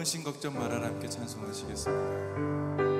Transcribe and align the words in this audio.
먹은 0.00 0.04
신 0.04 0.22
걱정 0.22 0.54
말아라 0.54 0.86
함께 0.86 1.08
찬송하시겠습니다. 1.08 2.99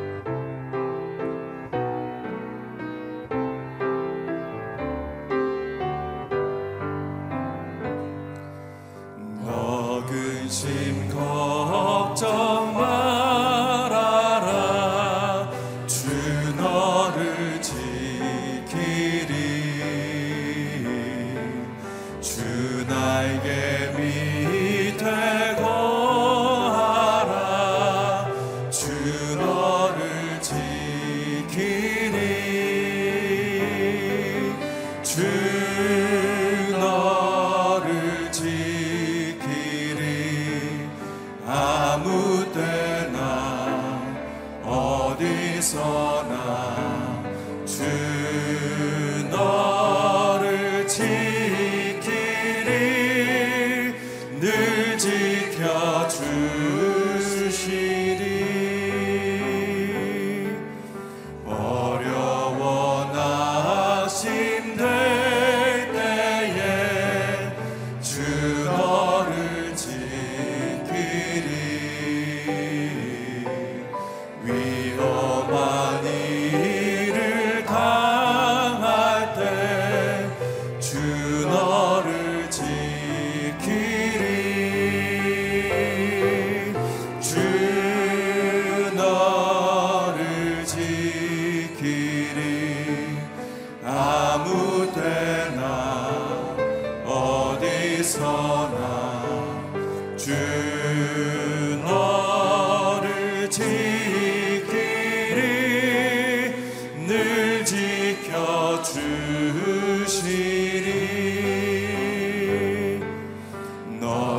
떠나 46.21 47.23
주 47.65 48.20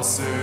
closer. 0.01 0.40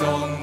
확 0.00 0.39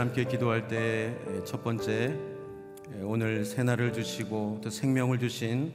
함께 0.00 0.24
기도할 0.24 0.66
때 0.66 1.14
첫 1.44 1.62
번째 1.62 2.16
오늘 3.02 3.44
새날을 3.44 3.92
주시고 3.92 4.60
또 4.62 4.70
생명을 4.70 5.18
주신 5.18 5.72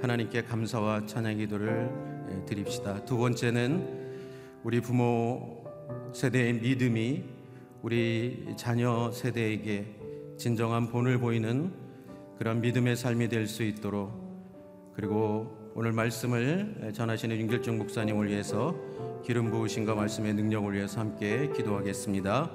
하나님께 0.00 0.42
감사와 0.44 1.06
찬양 1.06 1.38
기도를 1.38 1.90
드립시다. 2.46 3.04
두 3.04 3.16
번째는 3.18 3.86
우리 4.64 4.80
부모 4.80 5.64
세대의 6.12 6.54
믿음이 6.54 7.24
우리 7.82 8.46
자녀 8.56 9.10
세대에게 9.12 9.86
진정한 10.38 10.88
본을 10.88 11.18
보이는 11.18 11.72
그런 12.38 12.60
믿음의 12.60 12.96
삶이 12.96 13.28
될 13.28 13.46
수 13.46 13.62
있도록 13.62 14.10
그리고 14.94 15.54
오늘 15.74 15.92
말씀을 15.92 16.92
전하시는 16.94 17.36
윤길중 17.36 17.78
목사님을 17.78 18.28
위해서 18.28 18.74
기름 19.24 19.50
부으신과 19.50 19.94
말씀의 19.94 20.34
능력을 20.34 20.72
위해서 20.72 21.00
함께 21.00 21.50
기도하겠습니다. 21.54 22.50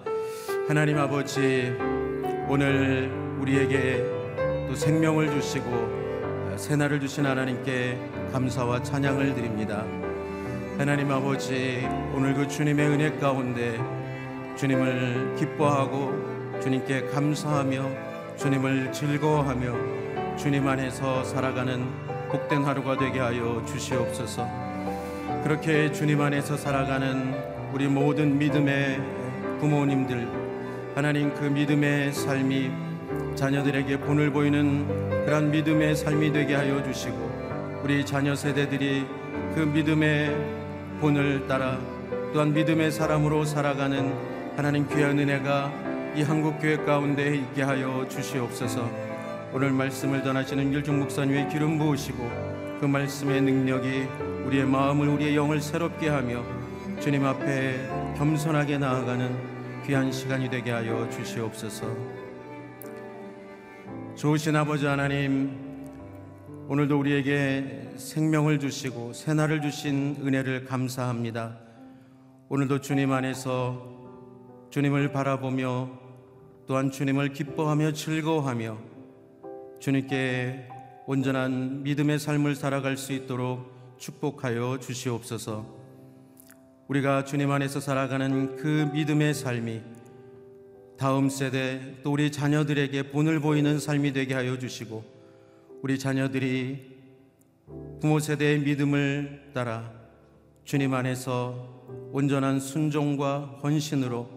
하나님 0.72 0.98
아버지 1.00 1.76
오늘 2.48 3.12
우리에게 3.42 4.06
또 4.70 4.74
생명을 4.74 5.30
주시고 5.30 6.56
새날을 6.56 7.02
주신 7.02 7.26
하나님께 7.26 8.00
감사와 8.32 8.82
찬양을 8.82 9.36
드립니다. 9.36 9.84
하나님 10.78 11.12
아버지 11.12 11.86
오늘 12.16 12.34
그 12.34 12.48
주님의 12.48 12.88
은혜 12.88 13.12
가운데 13.18 13.78
주님을 14.56 15.36
기뻐하고 15.38 16.62
주님께 16.62 17.08
감사하며 17.08 18.38
주님을 18.38 18.94
즐거워하며 18.94 20.38
주님 20.38 20.66
안에서 20.66 21.26
살아가는 21.26 21.86
복된 22.30 22.64
하루가 22.64 22.98
되게 22.98 23.20
하여 23.20 23.62
주시옵소서. 23.68 24.48
그렇게 25.44 25.92
주님 25.92 26.22
안에서 26.22 26.56
살아가는 26.56 27.36
우리 27.74 27.90
모든 27.90 28.38
믿음의 28.38 29.02
부모님들 29.60 30.51
하나님 30.94 31.34
그 31.36 31.46
믿음의 31.46 32.12
삶이 32.12 32.70
자녀들에게 33.36 34.00
본을 34.02 34.32
보이는 34.32 34.86
그런 35.26 35.50
믿음의 35.50 35.96
삶이 35.96 36.34
되게 36.34 36.56
하여 36.56 36.84
주시고 36.84 37.82
우리 37.84 38.06
자녀 38.06 38.36
세대들이 38.36 39.06
그 39.56 39.62
믿음의 39.62 40.36
본을 41.00 41.48
따라 41.48 41.80
또한 42.34 42.54
믿음의 42.54 42.92
사람으로 42.92 43.46
살아가는 43.46 44.14
하나님 44.58 44.88
귀한 44.90 45.18
은혜가 45.18 45.72
이 46.16 46.24
한국 46.24 46.60
교회 46.60 46.76
가운데 46.76 47.36
있게 47.36 47.64
하여 47.64 48.06
주시옵소서. 48.10 48.90
오늘 49.54 49.72
말씀을 49.72 50.24
전하시는 50.24 50.74
율중 50.74 51.00
목사님의 51.00 51.50
기름 51.50 51.78
부으시고 51.78 52.78
그 52.82 52.86
말씀의 52.86 53.42
능력이 53.42 54.08
우리의 54.46 54.66
마음을 54.66 55.08
우리의 55.08 55.36
영을 55.36 55.62
새롭게 55.62 56.10
하며 56.10 56.44
주님 57.00 57.26
앞에 57.26 58.16
겸손하게 58.18 58.78
나아가는 58.78 59.51
귀한 59.86 60.12
시간이 60.12 60.50
되게 60.50 60.70
하여 60.70 61.10
주시옵소서. 61.10 61.88
좋으신 64.16 64.56
아버지 64.56 64.86
하나님, 64.86 65.58
오늘도 66.68 67.00
우리에게 67.00 67.94
생명을 67.98 68.60
주시고 68.60 69.14
새날을 69.14 69.62
주신 69.62 70.18
은혜를 70.22 70.66
감사합니다. 70.66 71.58
오늘도 72.50 72.82
주님 72.82 73.12
안에서 73.12 73.82
주님을 74.70 75.12
바라보며 75.12 75.90
또한 76.68 76.92
주님을 76.92 77.34
기뻐하며 77.34 77.94
즐거워하며 77.94 78.78
주님께 79.80 80.70
온전한 81.08 81.82
믿음의 81.82 82.20
삶을 82.20 82.54
살아갈 82.54 82.98
수 82.98 83.14
있도록 83.14 83.98
축복하여 83.98 84.78
주시옵소서. 84.80 85.81
우리가 86.92 87.24
주님 87.24 87.50
안에서 87.50 87.80
살아가는 87.80 88.58
그 88.58 88.90
믿음의 88.94 89.34
삶이 89.34 89.82
다음 90.98 91.30
세대 91.30 91.96
또 92.04 92.12
우리 92.12 92.34
자녀들에게 92.34 93.12
본을 93.12 93.40
보이는 93.40 93.80
삶이 93.80 94.12
되게 94.12 94.34
하여 94.34 94.60
주시고 94.60 95.02
우리 95.84 95.98
자녀들이 95.98 96.98
부모 98.02 98.20
세대의 98.20 98.60
믿음을 98.60 99.52
따라 99.54 99.90
주님 100.66 100.94
안에서 100.94 102.10
온전한 102.12 102.60
순종과 102.60 103.60
헌신으로 103.64 104.28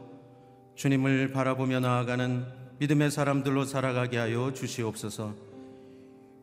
주님을 0.76 1.32
바라보며 1.32 1.80
나아가는 1.80 2.44
믿음의 2.78 3.10
사람들로 3.10 3.64
살아가게 3.64 4.16
하여 4.16 4.52
주시옵소서. 4.52 5.34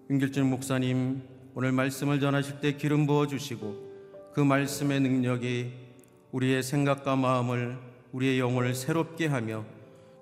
윤길준 0.09 0.49
목사님 0.49 1.21
오늘 1.55 1.71
말씀을 1.71 2.19
전하실 2.19 2.59
때 2.59 2.75
기름 2.75 3.07
부어 3.07 3.27
주시고 3.27 4.31
그 4.33 4.41
말씀의 4.41 4.99
능력이 4.99 5.90
우리의 6.31 6.63
생각과 6.63 7.17
마음을 7.17 7.77
우리의 8.13 8.39
영혼을 8.39 8.73
새롭게 8.73 9.27
하며 9.27 9.65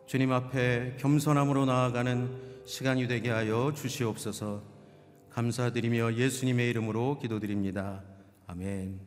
주님 0.07 0.31
앞에 0.31 0.97
겸손함으로 0.99 1.65
나아가는 1.65 2.63
시간이 2.65 3.07
되게 3.07 3.29
하여 3.29 3.73
주시옵소서. 3.75 4.63
감사드리며 5.29 6.15
예수님의 6.15 6.71
이름으로 6.71 7.19
기도드립니다. 7.19 8.03
아멘. 8.47 8.99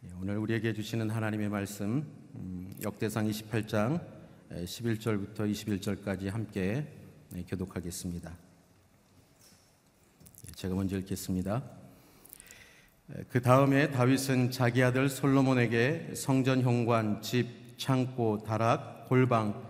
네, 0.00 0.10
오늘 0.20 0.38
우리에게 0.38 0.72
주시는 0.72 1.10
하나님의 1.10 1.48
말씀 1.48 2.04
음, 2.34 2.74
역대상 2.82 3.28
28장 3.28 4.04
11절부터 4.50 5.50
21절까지 5.50 6.30
함께 6.30 6.86
네, 7.30 7.44
교독하겠습니다. 7.48 8.30
네, 8.30 10.52
제가 10.56 10.74
먼저 10.74 10.98
읽겠습니다. 10.98 11.83
그 13.28 13.40
다음에 13.40 13.90
다윗은 13.90 14.50
자기 14.50 14.82
아들 14.82 15.08
솔로몬에게 15.08 16.12
성전 16.14 16.62
현관, 16.62 17.20
집, 17.20 17.76
창고, 17.76 18.42
다락, 18.44 19.08
골방, 19.08 19.62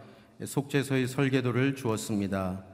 속죄소의 0.44 1.08
설계도를 1.08 1.74
주었습니다. 1.74 2.64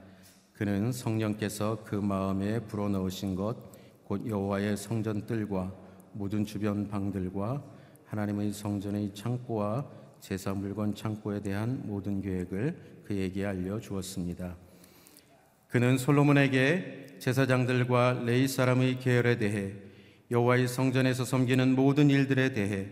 그는 0.53 0.91
성령께서 0.91 1.83
그 1.83 1.95
마음에 1.95 2.59
불어넣으신 2.59 3.35
것 3.35 3.71
곧 4.11 4.27
여호와의 4.27 4.75
성전 4.75 5.25
뜰과 5.25 5.73
모든 6.11 6.43
주변 6.43 6.85
방들과 6.89 7.63
하나님의 8.07 8.51
성전의 8.51 9.13
창고와 9.13 9.89
제사 10.19 10.53
물건 10.53 10.93
창고에 10.93 11.39
대한 11.39 11.83
모든 11.85 12.19
계획을 12.19 13.03
그에게 13.05 13.45
알려 13.45 13.79
주었습니다. 13.79 14.57
그는 15.69 15.97
솔로몬에게 15.97 17.19
제사장들과 17.19 18.23
레이 18.25 18.49
사람의 18.49 18.99
계열에 18.99 19.37
대해 19.37 19.75
여호와의 20.31 20.67
성전에서 20.67 21.25
섬기는 21.25 21.75
모든 21.75 22.09
일들에 22.09 22.53
대해 22.53 22.87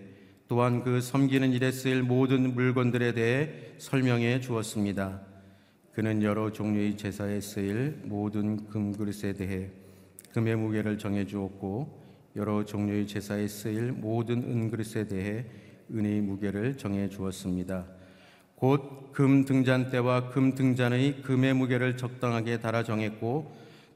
또한 0.49 0.83
그 0.83 0.99
섬기는 0.99 1.53
일에 1.53 1.71
쓰일 1.71 2.03
모든 2.03 2.53
물건들에 2.53 3.13
대해 3.13 3.49
설명해 3.77 4.41
주었습니다. 4.41 5.21
그는 5.93 6.21
여러 6.21 6.51
종류의 6.51 6.97
제사에 6.97 7.39
쓰일 7.39 8.01
모든 8.03 8.67
금그릇에 8.67 9.33
대해 9.33 9.69
금의 10.33 10.57
무게를 10.57 10.97
정해 10.97 11.25
주었고 11.25 11.97
여러 12.35 12.65
종류의 12.65 13.07
제사에 13.07 13.47
쓰일 13.47 13.93
모든 13.93 14.43
은그릇에 14.43 15.07
대해 15.07 15.45
은의 15.91 16.21
무게를 16.21 16.77
정해 16.77 17.09
주었습니다. 17.09 17.85
곧 18.55 19.09
금 19.13 19.43
등잔대와 19.43 20.29
금 20.29 20.53
등잔의 20.55 21.23
금의 21.23 21.53
무게를 21.53 21.97
적당하게 21.97 22.59
달아 22.59 22.83
정했고 22.83 23.51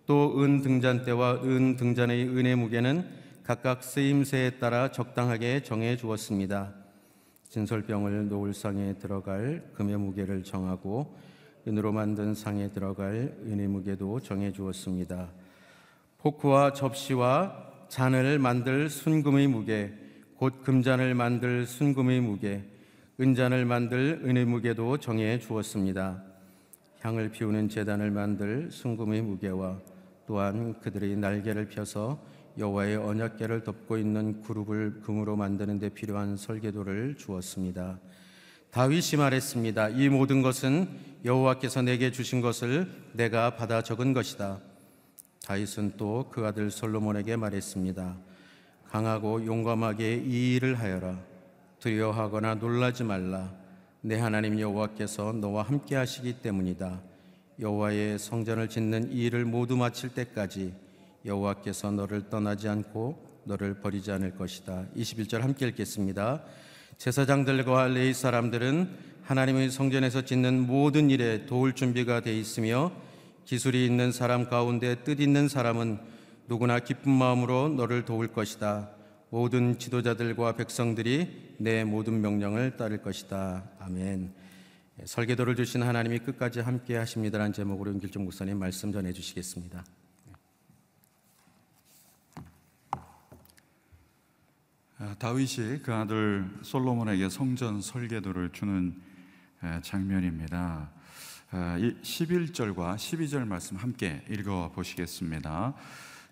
또 0.06 0.34
은 0.38 0.62
등잔대와 0.62 1.44
은 1.44 1.78
등잔의 1.78 2.28
은의 2.28 2.56
무게는 2.56 3.23
각각 3.44 3.84
쓰임새에 3.84 4.52
따라 4.52 4.90
적당하게 4.90 5.64
정해 5.64 5.98
주었습니다. 5.98 6.74
진설병을 7.50 8.30
놓을 8.30 8.54
상에 8.54 8.94
들어갈 8.98 9.70
금의 9.74 9.98
무게를 9.98 10.44
정하고 10.44 11.14
은으로 11.68 11.92
만든 11.92 12.34
상에 12.34 12.72
들어갈 12.72 13.36
은의 13.46 13.68
무게도 13.68 14.22
정해 14.22 14.54
주었습니다. 14.54 15.30
포크와 16.20 16.72
접시와 16.72 17.86
잔을 17.90 18.40
만들 18.40 18.90
순금의 18.90 19.48
무게, 19.48 19.94
곧 20.38 20.64
금잔을 20.64 21.14
만들 21.14 21.68
순금의 21.68 22.22
무게, 22.22 22.64
은잔을 23.20 23.66
만들 23.66 24.22
은의 24.24 24.46
무게도 24.46 25.00
정해 25.00 25.38
주었습니다. 25.38 26.24
향을 27.02 27.30
피우는 27.32 27.68
제단을 27.68 28.10
만들 28.10 28.72
순금의 28.72 29.22
무게와 29.22 29.80
또한 30.26 30.80
그들의 30.80 31.18
날개를 31.18 31.68
펴서 31.68 32.32
여호와의 32.58 32.98
언약궤를 32.98 33.64
덮고 33.64 33.98
있는 33.98 34.42
그룹을 34.42 35.02
금으로 35.02 35.36
만드는 35.36 35.80
데 35.80 35.90
필요한 35.90 36.38
설계도를 36.38 37.16
주었습니다. 37.18 38.00
다윗이 38.72 39.18
말했습니다. 39.18 39.90
이 39.90 40.10
모든 40.10 40.42
것은 40.42 40.88
여호와께서 41.26 41.82
내게 41.82 42.12
주신 42.12 42.42
것을 42.42 42.90
내가 43.14 43.56
받아 43.56 43.82
적은 43.82 44.14
것이다. 44.14 44.60
다윗은 45.46 45.98
또 45.98 46.30
그 46.32 46.46
아들 46.46 46.72
솔로몬에게 46.72 47.36
말했습니다. 47.36 48.18
강하고 48.90 49.46
용감하게 49.46 50.24
이 50.26 50.56
일을 50.56 50.80
하여라. 50.80 51.20
두려워하거나 51.80 52.56
놀라지 52.56 53.04
말라. 53.04 53.54
내 54.02 54.20
하나님 54.20 54.60
여호와께서 54.60 55.34
너와 55.34 55.64
함께 55.64 55.96
하시기 55.96 56.42
때문이다. 56.42 57.02
여호와의 57.60 58.20
성전을 58.20 58.70
짓는 58.70 59.12
이 59.12 59.26
일을 59.26 59.46
모두 59.46 59.76
마칠 59.78 60.14
때까지 60.14 60.74
여호와께서 61.26 61.92
너를 61.92 62.30
떠나지 62.30 62.68
않고 62.68 63.42
너를 63.46 63.80
버리지 63.80 64.12
않을 64.12 64.36
것이다. 64.36 64.86
21절 64.96 65.40
함께 65.40 65.68
읽겠습니다. 65.68 66.44
제사장들과 66.98 67.88
레위 67.88 68.14
사람들은 68.14 69.14
하나님의 69.24 69.72
성전에서 69.72 70.24
짓는 70.24 70.68
모든 70.68 71.10
일에 71.10 71.46
도울 71.46 71.74
준비가 71.74 72.22
돼 72.22 72.38
있으며 72.38 72.92
기술이 73.46 73.86
있는 73.86 74.12
사람 74.12 74.50
가운데 74.50 74.96
뜻 75.04 75.20
있는 75.20 75.48
사람은 75.48 76.00
누구나 76.48 76.80
기쁜 76.80 77.12
마음으로 77.12 77.70
너를 77.70 78.06
도울 78.06 78.28
것이다. 78.28 78.90
모든 79.30 79.80
지도자들과 79.80 80.56
백성들이 80.56 81.56
내 81.58 81.84
모든 81.84 82.22
명령을 82.22 82.78
따를 82.78 83.02
것이다. 83.02 83.64
아멘. 83.80 84.34
설계도를 85.06 85.56
주신 85.56 85.82
하나님이 85.82 86.20
끝까지 86.20 86.60
함께 86.60 86.98
하십니다라는 86.98 87.52
제목으로 87.54 87.92
윤길종 87.94 88.26
목사님 88.26 88.60
말씀 88.60 88.92
전해 88.92 89.12
주시겠습니다. 89.12 89.84
다윗이 95.20 95.82
그 95.84 95.94
아들 95.94 96.50
솔로몬에게 96.62 97.28
성전 97.30 97.82
설계도를 97.82 98.52
주는 98.52 98.96
에, 99.62 99.82
장면입니다. 99.82 100.92
아, 101.52 101.78
이 101.78 101.96
11절과 102.02 102.96
12절 102.96 103.46
말씀 103.46 103.76
함께 103.76 104.24
읽어 104.30 104.72
보시겠습니다. 104.74 105.74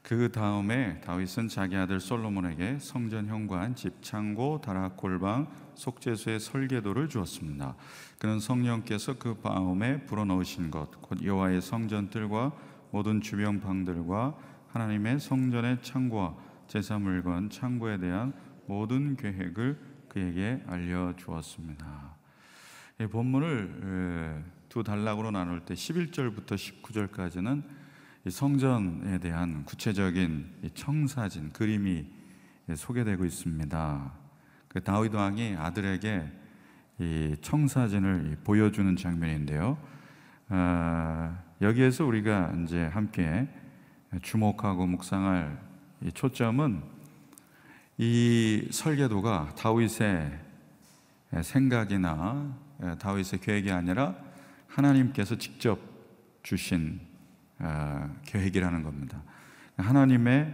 그 0.03 0.31
다음에 0.31 1.01
다윗은 1.01 1.49
자기 1.49 1.75
아들 1.75 1.99
솔로몬에게 1.99 2.79
성전 2.79 3.27
현관, 3.27 3.75
집 3.75 4.01
창고, 4.01 4.61
다락 4.61 4.95
골방, 4.97 5.47
속죄소의 5.75 6.39
설계도를 6.39 7.09
주었습니다. 7.09 7.75
그는 8.19 8.39
성령께서 8.39 9.17
그 9.17 9.37
마음에 9.43 10.05
불어넣으신 10.05 10.71
것, 10.71 11.01
곧 11.01 11.23
여호와의 11.23 11.61
성전들과 11.61 12.53
모든 12.91 13.21
주변 13.21 13.59
방들과 13.59 14.35
하나님의 14.69 15.19
성전의 15.19 15.79
창고와 15.81 16.35
제사 16.67 16.97
물건 16.97 17.49
창고에 17.49 17.97
대한 17.97 18.33
모든 18.71 19.17
계획을 19.17 19.77
그에게 20.07 20.63
알려 20.65 21.13
주었습니다. 21.17 22.15
이 23.01 23.05
본문을 23.05 24.45
두 24.69 24.81
단락으로 24.81 25.29
나눌 25.31 25.59
때 25.65 25.73
11절부터 25.73 26.55
19절까지는 26.81 27.63
성전에 28.29 29.17
대한 29.17 29.65
구체적인 29.65 30.71
청사진 30.73 31.51
그림이 31.51 32.07
소개되고 32.73 33.25
있습니다. 33.25 34.13
그 34.69 34.81
다윗 34.81 35.13
왕이 35.13 35.57
아들에게 35.57 36.31
이 36.99 37.35
청사진을 37.41 38.37
보여주는 38.45 38.95
장면인데요. 38.95 39.77
아, 40.47 41.43
여기에서 41.61 42.05
우리가 42.05 42.53
이제 42.63 42.85
함께 42.85 43.49
주목하고 44.21 44.87
묵상할 44.87 45.59
초점은 46.13 47.00
이 47.97 48.67
설계도가 48.71 49.55
다윗의 49.57 50.39
생각이나 51.43 52.55
다윗의 52.99 53.39
계획이 53.41 53.71
아니라 53.71 54.15
하나님께서 54.67 55.37
직접 55.37 55.79
주신 56.43 56.99
계획이라는 58.25 58.83
겁니다. 58.83 59.21
하나님의 59.77 60.53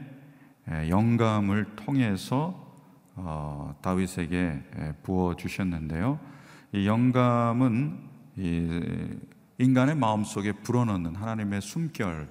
영감을 0.89 1.75
통해서 1.75 2.65
어, 3.15 3.75
다윗에게 3.81 4.95
부어 5.01 5.35
주셨는데요. 5.35 6.19
이 6.71 6.85
영감은 6.85 7.97
인간의 9.57 9.95
마음 9.95 10.23
속에 10.23 10.51
불어넣는 10.51 11.15
하나님의 11.15 11.61
숨결이 11.61 12.27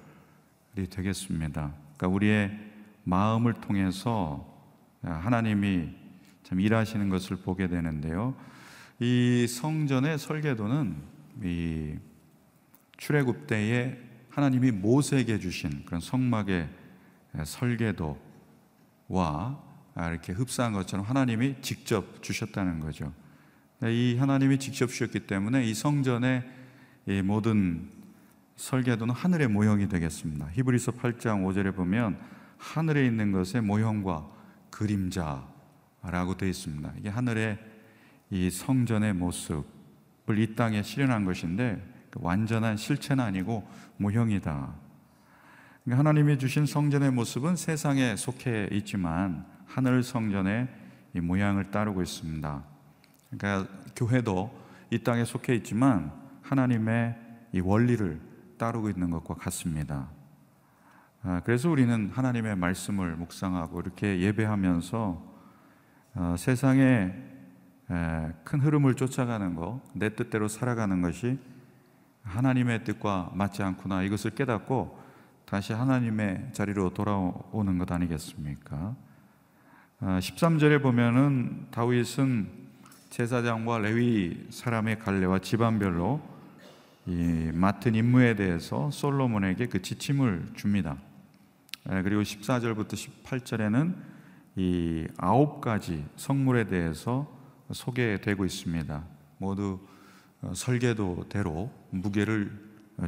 되겠습니다. 0.89 1.73
그러니까 1.97 2.07
우리의 2.07 2.57
마음을 3.03 3.53
통해서 3.55 4.46
하나님이 5.01 5.89
참 6.43 6.59
일하시는 6.59 7.09
것을 7.09 7.37
보게 7.37 7.67
되는데요. 7.67 8.35
이 8.99 9.45
성전의 9.47 10.17
설계도는 10.17 10.95
이 11.43 11.95
출애굽 12.97 13.47
때에 13.47 13.97
하나님이 14.29 14.71
모세에게 14.71 15.39
주신 15.39 15.85
그런 15.85 15.99
성막의 15.99 16.69
설계도와 17.43 18.17
이렇게 19.97 20.33
흡사한 20.33 20.73
것처럼 20.73 21.05
하나님이 21.05 21.55
직접 21.61 22.21
주셨다는 22.23 22.79
거죠. 22.79 23.13
이 23.83 24.17
하나님이 24.19 24.57
직접 24.57 24.87
주셨기 24.87 25.27
때문에 25.27 25.63
이 25.65 25.73
성전의 25.73 26.43
이 27.07 27.21
모든 27.21 27.89
설계도는 28.55 29.13
하늘의 29.13 29.47
모형이 29.49 29.87
되겠습니다. 29.89 30.49
히브리서 30.53 30.93
8장 30.93 31.45
5절에 31.45 31.75
보면 31.75 32.19
하늘에 32.57 33.05
있는 33.05 33.31
것의 33.31 33.61
모형과 33.61 34.36
그림자라고 34.77 36.37
되어 36.37 36.49
있습니다. 36.49 36.93
이게 36.99 37.09
하늘의 37.09 37.57
이 38.29 38.51
성전의 38.51 39.13
모습을 39.13 40.37
이 40.37 40.55
땅에 40.55 40.83
실현한 40.83 41.25
것인데 41.25 41.83
그 42.11 42.19
완전한 42.21 42.77
실체는 42.77 43.23
아니고 43.23 43.67
모형이다. 43.97 44.75
그러니까 45.83 45.99
하나님이 45.99 46.37
주신 46.37 46.67
성전의 46.67 47.11
모습은 47.11 47.55
세상에 47.55 48.15
속해 48.15 48.69
있지만 48.71 49.45
하늘 49.65 50.03
성전의 50.03 50.67
이 51.15 51.21
모양을 51.21 51.71
따르고 51.71 52.03
있습니다. 52.03 52.63
그러니까 53.31 53.73
교회도 53.95 54.67
이 54.91 54.99
땅에 54.99 55.25
속해 55.25 55.55
있지만 55.55 56.11
하나님의 56.43 57.15
이 57.53 57.59
원리를 57.61 58.21
따르고 58.59 58.89
있는 58.89 59.09
것과 59.09 59.33
같습니다. 59.35 60.16
아, 61.29 61.41
그래서 61.43 61.69
우리는 61.69 62.09
하나님의 62.09 62.55
말씀을 62.55 63.17
묵상하고 63.17 63.81
이렇게 63.81 64.21
예배하면서 64.21 65.35
어, 66.15 66.35
세상에 66.37 67.13
큰 68.45 68.61
흐름을 68.61 68.95
쫓아가는 68.95 69.53
것, 69.53 69.81
내 69.93 70.15
뜻대로 70.15 70.47
살아가는 70.47 71.01
것이 71.01 71.37
하나님의 72.23 72.85
뜻과 72.85 73.31
맞지 73.33 73.61
않구나 73.61 74.03
이것을 74.03 74.35
깨닫고 74.35 74.97
다시 75.43 75.73
하나님의 75.73 76.51
자리로 76.53 76.91
돌아오는 76.91 77.77
것 77.77 77.91
아니겠습니까? 77.91 78.95
13절에 79.99 80.79
아, 80.79 80.81
보면은 80.81 81.67
다윗은 81.71 82.49
제사장과 83.09 83.79
레위 83.79 84.47
사람의 84.49 84.99
갈래와 84.99 85.39
집안별로 85.39 86.21
이 87.05 87.51
맡은 87.53 87.95
임무에 87.95 88.37
대해서 88.37 88.89
솔로몬에게 88.91 89.65
그 89.65 89.81
지침을 89.81 90.51
줍니다. 90.55 90.95
그리고 92.03 92.21
14절부터 92.21 92.93
18절에는 92.93 93.95
이 94.57 95.07
아홉 95.17 95.61
가지 95.61 96.05
성물에 96.15 96.65
대해서 96.67 97.27
소개되고 97.71 98.43
있습니다. 98.45 99.03
모두 99.37 99.79
어, 100.41 100.51
설계도대로 100.53 101.71
무게를 101.91 102.51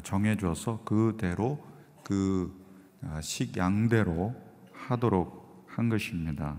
정해줘서 0.03 0.83
그대로 0.83 1.63
그 2.03 2.55
아, 3.01 3.21
식양대로 3.21 4.35
하도록 4.73 5.65
한 5.67 5.89
것입니다. 5.89 6.57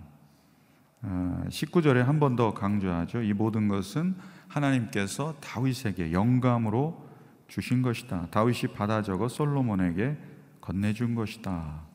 19절에 1.03 2.03
한 2.03 2.19
번 2.19 2.37
더 2.37 2.53
강조하죠. 2.53 3.23
이 3.23 3.33
모든 3.33 3.69
것은 3.69 4.15
하나님께서 4.49 5.35
다윗에게 5.41 6.13
영감으로 6.13 7.09
주신 7.49 7.81
것이다. 7.83 8.29
다윗이 8.31 8.75
받아 8.75 9.01
적어 9.03 9.29
솔로몬에게 9.29 10.19
건네준 10.61 11.15
것이다. 11.15 11.90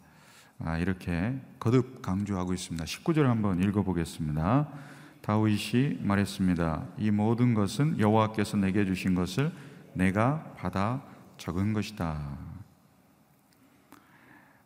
아, 0.59 0.77
이렇게 0.77 1.39
거듭 1.59 2.01
강조하고 2.01 2.53
있습니다. 2.53 2.85
19절 2.85 3.23
한번 3.23 3.61
읽어보겠습니다. 3.61 4.69
다윗이 5.21 5.99
말했습니다. 6.01 6.85
이 6.99 7.11
모든 7.11 7.53
것은 7.53 7.99
여호와께서 7.99 8.57
내게 8.57 8.85
주신 8.85 9.15
것을 9.15 9.51
내가 9.93 10.53
받아 10.55 11.01
적은 11.37 11.73
것이다. 11.73 12.37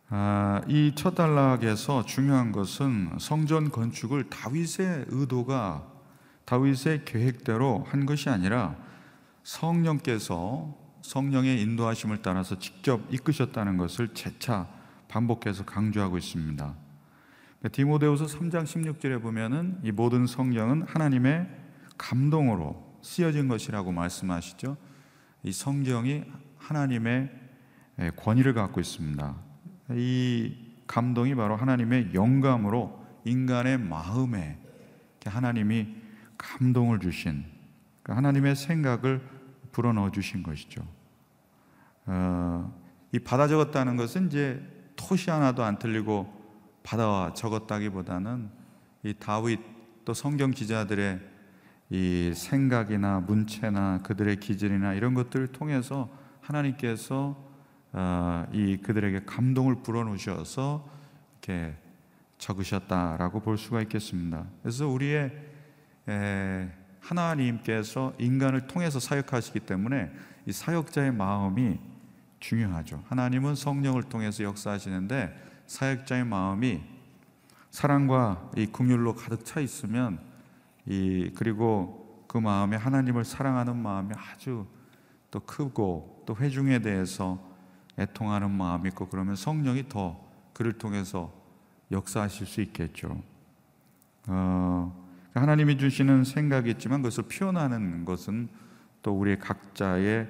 아, 0.09 0.61
이첫 0.67 1.15
단락에서 1.15 2.05
중요한 2.05 2.51
것은 2.51 3.17
성전 3.19 3.69
건축을 3.69 4.29
다윗의 4.29 5.05
의도가 5.07 5.87
다윗의 6.45 7.05
계획대로 7.05 7.85
한 7.87 8.05
것이 8.05 8.29
아니라 8.29 8.75
성령께서 9.43 10.75
성령의 11.03 11.61
인도하심을 11.61 12.21
따라서 12.21 12.57
직접 12.59 13.01
이끄셨다는 13.11 13.77
것을 13.77 14.13
재차 14.13 14.67
반복해서 15.09 15.65
강조하고 15.65 16.17
있습니다. 16.17 16.75
그러니까 17.59 17.69
디모데후서 17.75 18.25
3장 18.25 18.63
16절에 18.63 19.21
보면은 19.21 19.79
이 19.83 19.91
모든 19.91 20.25
성경은 20.25 20.83
하나님의 20.83 21.49
감동으로 21.97 22.97
쓰여진 23.01 23.49
것이라고 23.49 23.91
말씀하시죠. 23.91 24.77
이 25.43 25.51
성경이 25.51 26.23
하나님의 26.57 27.31
권위를 28.15 28.53
갖고 28.53 28.79
있습니다. 28.79 29.35
이 29.91 30.55
감동이 30.87 31.35
바로 31.35 31.55
하나님의 31.55 32.13
영감으로 32.13 33.05
인간의 33.25 33.77
마음에 33.79 34.57
하나님이 35.25 35.95
감동을 36.37 36.99
주신 36.99 37.43
그러니까 38.01 38.17
하나님의 38.17 38.55
생각을 38.55 39.21
불어넣어 39.71 40.11
주신 40.11 40.43
것이죠. 40.43 40.81
어, 42.05 42.73
이 43.11 43.19
받아 43.19 43.47
적었다는 43.47 43.97
것은 43.97 44.27
이제 44.27 44.78
토시 44.99 45.29
하나도 45.29 45.63
안 45.63 45.79
틀리고 45.79 46.27
받아 46.83 47.33
적었다기보다는 47.33 48.49
이 49.03 49.13
다윗 49.13 49.61
또 50.03 50.13
성경 50.13 50.51
기자들의 50.51 51.19
이 51.89 52.33
생각이나 52.35 53.21
문체나 53.21 54.01
그들의 54.03 54.41
기질이나 54.41 54.93
이런 54.93 55.13
것들을 55.13 55.47
통해서 55.47 56.09
하나님께서 56.41 57.35
어, 57.93 58.45
이 58.51 58.77
그들에게 58.77 59.23
감동을 59.25 59.81
불어넣으셔서 59.81 60.87
이렇게 61.31 61.73
적으셨다라고 62.37 63.39
볼 63.39 63.57
수가 63.57 63.81
있겠습니다. 63.83 64.45
그래서 64.61 64.87
우리의 64.87 65.31
하나님께서 66.99 68.13
인간을 68.19 68.67
통해서 68.67 68.99
사역하시기 68.99 69.61
때문에 69.61 70.11
이 70.45 70.51
사역자의 70.51 71.13
마음이 71.13 71.79
중요하죠. 72.39 73.03
하나님은 73.07 73.55
성령을 73.55 74.03
통해서 74.03 74.43
역사하시는데 74.43 75.63
사역자의 75.67 76.25
마음이 76.25 76.81
사랑과 77.69 78.49
이 78.55 78.65
긍휼로 78.65 79.15
가득 79.15 79.45
차 79.45 79.59
있으면 79.59 80.19
이 80.85 81.31
그리고 81.35 82.25
그 82.27 82.37
마음에 82.37 82.77
하나님을 82.77 83.25
사랑하는 83.25 83.77
마음이 83.77 84.13
아주 84.15 84.65
또 85.31 85.39
크고 85.41 86.23
또 86.25 86.35
회중에 86.35 86.79
대해서 86.79 87.39
애통하는 87.97 88.49
마음이 88.49 88.89
있고 88.89 89.07
그러면 89.07 89.35
성령이 89.35 89.89
더 89.89 90.19
그를 90.53 90.73
통해서 90.73 91.33
역사하실 91.91 92.47
수 92.47 92.61
있겠죠. 92.61 93.21
어, 94.27 95.09
하나님이 95.33 95.77
주시는 95.77 96.23
생각이 96.23 96.71
있지만 96.71 97.01
그것을 97.01 97.23
표현하는 97.23 98.05
것은 98.05 98.49
또 99.01 99.17
우리 99.17 99.37
각자의 99.37 100.27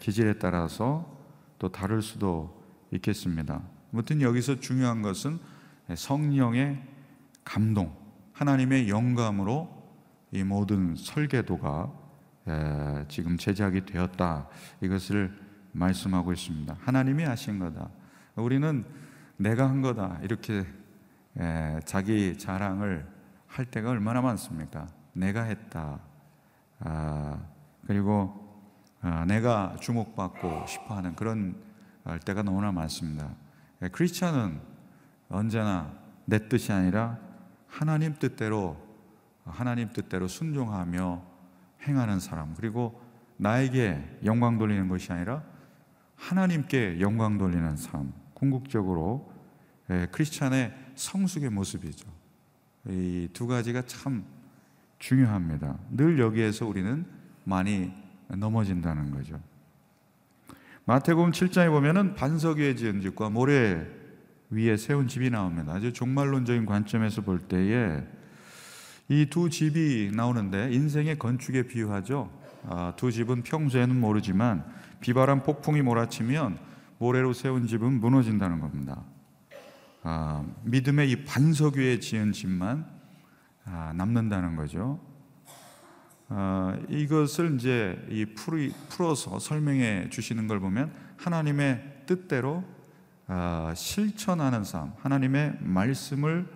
기질에 0.00 0.38
따라서 0.38 1.16
또 1.58 1.70
다를 1.70 2.02
수도 2.02 2.62
있겠습니다. 2.90 3.62
아무튼 3.92 4.20
여기서 4.20 4.60
중요한 4.60 5.02
것은 5.02 5.38
성령의 5.94 6.82
감동, 7.44 7.96
하나님의 8.32 8.88
영감으로 8.88 9.74
이 10.32 10.42
모든 10.42 10.94
설계도가 10.96 11.92
지금 13.08 13.36
제작이 13.36 13.86
되었다. 13.86 14.48
이것을 14.80 15.32
말씀하고 15.72 16.32
있습니다. 16.32 16.76
하나님이 16.80 17.24
하신 17.24 17.58
거다. 17.58 17.88
우리는 18.34 18.84
내가 19.36 19.68
한 19.68 19.80
거다. 19.80 20.18
이렇게 20.22 20.66
자기 21.84 22.36
자랑을 22.36 23.06
할 23.46 23.64
때가 23.64 23.90
얼마나 23.90 24.20
많습니까? 24.20 24.86
내가 25.12 25.44
했다. 25.44 26.00
아, 26.80 27.38
그리고 27.86 28.42
아, 28.42 28.45
내가 29.26 29.76
주목받고 29.80 30.66
싶어하는 30.66 31.14
그런 31.14 31.56
때가 32.24 32.42
너무나 32.42 32.72
많습니다. 32.72 33.34
예, 33.82 33.88
크리스천은 33.88 34.60
언제나 35.28 35.92
내 36.24 36.48
뜻이 36.48 36.72
아니라 36.72 37.18
하나님 37.66 38.14
뜻대로 38.14 38.76
하나님 39.44 39.90
뜻대로 39.92 40.28
순종하며 40.28 41.22
행하는 41.86 42.20
사람 42.20 42.54
그리고 42.54 43.00
나에게 43.36 44.20
영광 44.24 44.58
돌리는 44.58 44.88
것이 44.88 45.12
아니라 45.12 45.42
하나님께 46.16 47.00
영광 47.00 47.38
돌리는 47.38 47.76
삶 47.76 48.12
궁극적으로 48.34 49.32
예, 49.90 50.06
크리스천의 50.10 50.74
성숙의 50.94 51.50
모습이죠. 51.50 52.08
이 52.88 53.28
두 53.32 53.46
가지가 53.46 53.82
참 53.82 54.24
중요합니다. 54.98 55.76
늘 55.90 56.18
여기에서 56.18 56.66
우리는 56.66 57.04
많이 57.44 57.92
넘어진다는 58.28 59.10
거죠. 59.10 59.40
마태복음 60.84 61.32
7장에 61.32 61.70
보면은 61.70 62.14
반석 62.14 62.58
위에 62.58 62.74
지은 62.74 63.00
집과 63.00 63.30
모래 63.30 63.86
위에 64.50 64.76
세운 64.76 65.08
집이 65.08 65.30
나옵니다. 65.30 65.72
아주 65.72 65.92
종말론적인 65.92 66.66
관점에서 66.66 67.22
볼 67.22 67.40
때에 67.40 68.02
이 69.08 69.26
두 69.30 69.50
집이 69.50 70.10
나오는데 70.14 70.72
인생의 70.72 71.18
건축에 71.18 71.64
비유하죠. 71.64 72.30
아, 72.68 72.92
두 72.96 73.12
집은 73.12 73.42
평소에는 73.42 73.98
모르지만 73.98 74.64
비바람 75.00 75.42
폭풍이 75.42 75.82
몰아치면 75.82 76.58
모래로 76.98 77.32
세운 77.32 77.66
집은 77.66 78.00
무너진다는 78.00 78.58
겁니다. 78.60 79.02
아, 80.02 80.44
믿음의 80.64 81.10
이 81.10 81.24
반석 81.24 81.76
위에 81.76 82.00
지은 82.00 82.32
집만 82.32 82.86
아, 83.64 83.92
남는다는 83.94 84.56
거죠. 84.56 85.00
아, 86.28 86.76
이것을 86.88 87.54
이제 87.54 88.04
이 88.10 88.26
풀어서 88.88 89.38
설명해 89.38 90.10
주시는 90.10 90.48
걸 90.48 90.60
보면 90.60 90.92
하나님의 91.16 92.02
뜻대로 92.06 92.64
아, 93.28 93.72
실천하는 93.76 94.64
삶, 94.64 94.92
하나님의 94.98 95.58
말씀을 95.60 96.46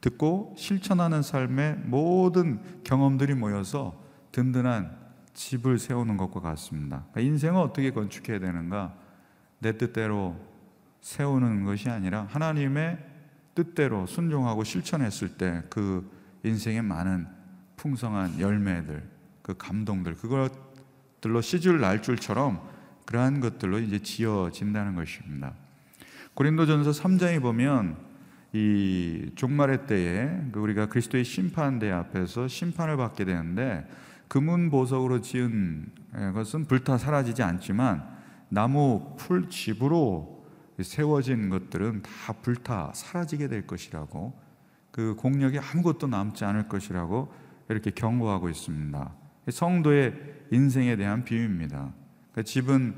듣고 0.00 0.54
실천하는 0.58 1.22
삶의 1.22 1.76
모든 1.84 2.60
경험들이 2.84 3.34
모여서 3.34 3.98
든든한 4.32 4.96
집을 5.32 5.78
세우는 5.78 6.16
것과 6.16 6.40
같습니다. 6.40 7.06
그러니까 7.10 7.20
인생을 7.20 7.60
어떻게 7.60 7.90
건축해야 7.90 8.38
되는가? 8.38 8.94
내 9.58 9.76
뜻대로 9.78 10.36
세우는 11.00 11.64
것이 11.64 11.88
아니라 11.88 12.26
하나님의 12.30 12.98
뜻대로 13.54 14.06
순종하고 14.06 14.64
실천했을 14.64 15.36
때 15.36 15.62
그 15.70 16.10
인생의 16.44 16.82
많은 16.82 17.26
풍성한 17.76 18.38
열매들, 18.38 19.02
그 19.44 19.54
감동들 19.58 20.14
그것들로 20.14 21.42
시줄 21.42 21.78
날 21.78 22.00
줄처럼 22.00 22.66
그러한 23.04 23.40
것들로 23.40 23.78
이제 23.78 23.98
지어진다는 23.98 24.94
것입니다. 24.94 25.52
고린도전서 26.32 26.92
3장에 26.92 27.42
보면 27.42 27.98
이 28.54 29.30
종말의 29.34 29.86
때에 29.86 30.30
그 30.50 30.60
우리가 30.60 30.86
그리스도의 30.86 31.24
심판대 31.24 31.90
앞에서 31.90 32.48
심판을 32.48 32.96
받게 32.96 33.26
되는데 33.26 33.86
금은 34.28 34.70
보석으로 34.70 35.20
지은 35.20 35.90
것은 36.32 36.64
불타 36.64 36.96
사라지지 36.96 37.42
않지만 37.42 38.02
나무 38.48 39.14
풀 39.18 39.50
집으로 39.50 40.46
세워진 40.80 41.50
것들은 41.50 42.00
다 42.00 42.32
불타 42.32 42.92
사라지게 42.94 43.48
될 43.48 43.66
것이라고 43.66 44.32
그 44.90 45.14
공력이 45.16 45.58
아무것도 45.58 46.06
남지 46.06 46.46
않을 46.46 46.66
것이라고 46.68 47.30
이렇게 47.68 47.90
경고하고 47.90 48.48
있습니다. 48.48 49.23
성도의 49.50 50.14
인생에 50.50 50.96
대한 50.96 51.24
비유입니다. 51.24 51.92
그러니까 52.32 52.42
집은 52.42 52.94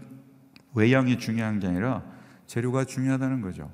외양이 0.74 1.18
중요한 1.18 1.58
게 1.58 1.66
아니라 1.66 2.02
재료가 2.46 2.84
중요하다는 2.84 3.40
거죠. 3.40 3.70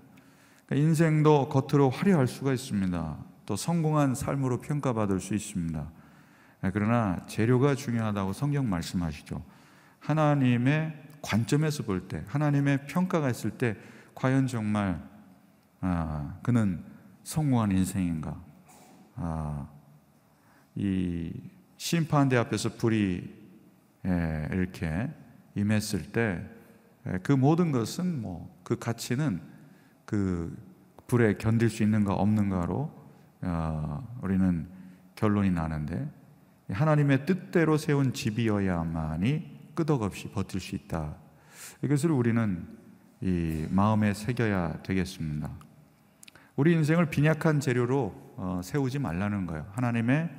그러니까 0.66 0.88
인생도 0.88 1.48
겉으로 1.48 1.90
화려할 1.90 2.26
수가 2.26 2.52
있습니다. 2.52 3.16
또 3.46 3.56
성공한 3.56 4.14
삶으로 4.14 4.60
평가받을 4.60 5.20
수 5.20 5.34
있습니다. 5.34 5.90
예, 6.64 6.70
그러나 6.72 7.20
재료가 7.26 7.74
중요하다고 7.74 8.32
성경 8.32 8.68
말씀하시죠. 8.68 9.42
하나님의 9.98 10.96
관점에서 11.20 11.82
볼 11.82 12.08
때, 12.08 12.22
하나님의 12.26 12.86
평가가 12.86 13.30
있을 13.30 13.50
때, 13.52 13.76
과연 14.14 14.46
정말 14.46 15.00
아, 15.80 16.38
그는 16.42 16.84
성공한 17.24 17.72
인생인가? 17.72 18.40
아, 19.16 19.68
이 20.76 21.32
심판대 21.82 22.36
앞에서 22.36 22.76
불이 22.76 23.42
예, 24.06 24.48
이렇게 24.52 25.10
임했을 25.54 26.12
때 26.12 26.62
그 27.22 27.32
모든 27.32 27.72
것은 27.72 28.22
뭐 28.22 28.52
그 28.62 28.78
가치는 28.78 29.40
그 30.04 30.56
불에 31.06 31.34
견딜 31.36 31.68
수 31.68 31.82
있는가 31.82 32.14
없는가로 32.14 32.90
어, 33.42 34.18
우리는 34.22 34.66
결론이 35.16 35.50
나는데 35.50 36.08
하나님의 36.70 37.26
뜻대로 37.26 37.76
세운 37.76 38.12
집이어야만이 38.12 39.72
끄덕없이 39.74 40.30
버틸 40.30 40.60
수 40.60 40.74
있다. 40.74 41.16
이것을 41.82 42.12
우리는 42.12 42.66
이 43.20 43.66
마음에 43.70 44.14
새겨야 44.14 44.82
되겠습니다. 44.82 45.50
우리 46.56 46.72
인생을 46.72 47.10
빈약한 47.10 47.60
재료로 47.60 48.34
어, 48.36 48.60
세우지 48.64 49.00
말라는 49.00 49.46
거예요. 49.46 49.66
하나님의 49.72 50.30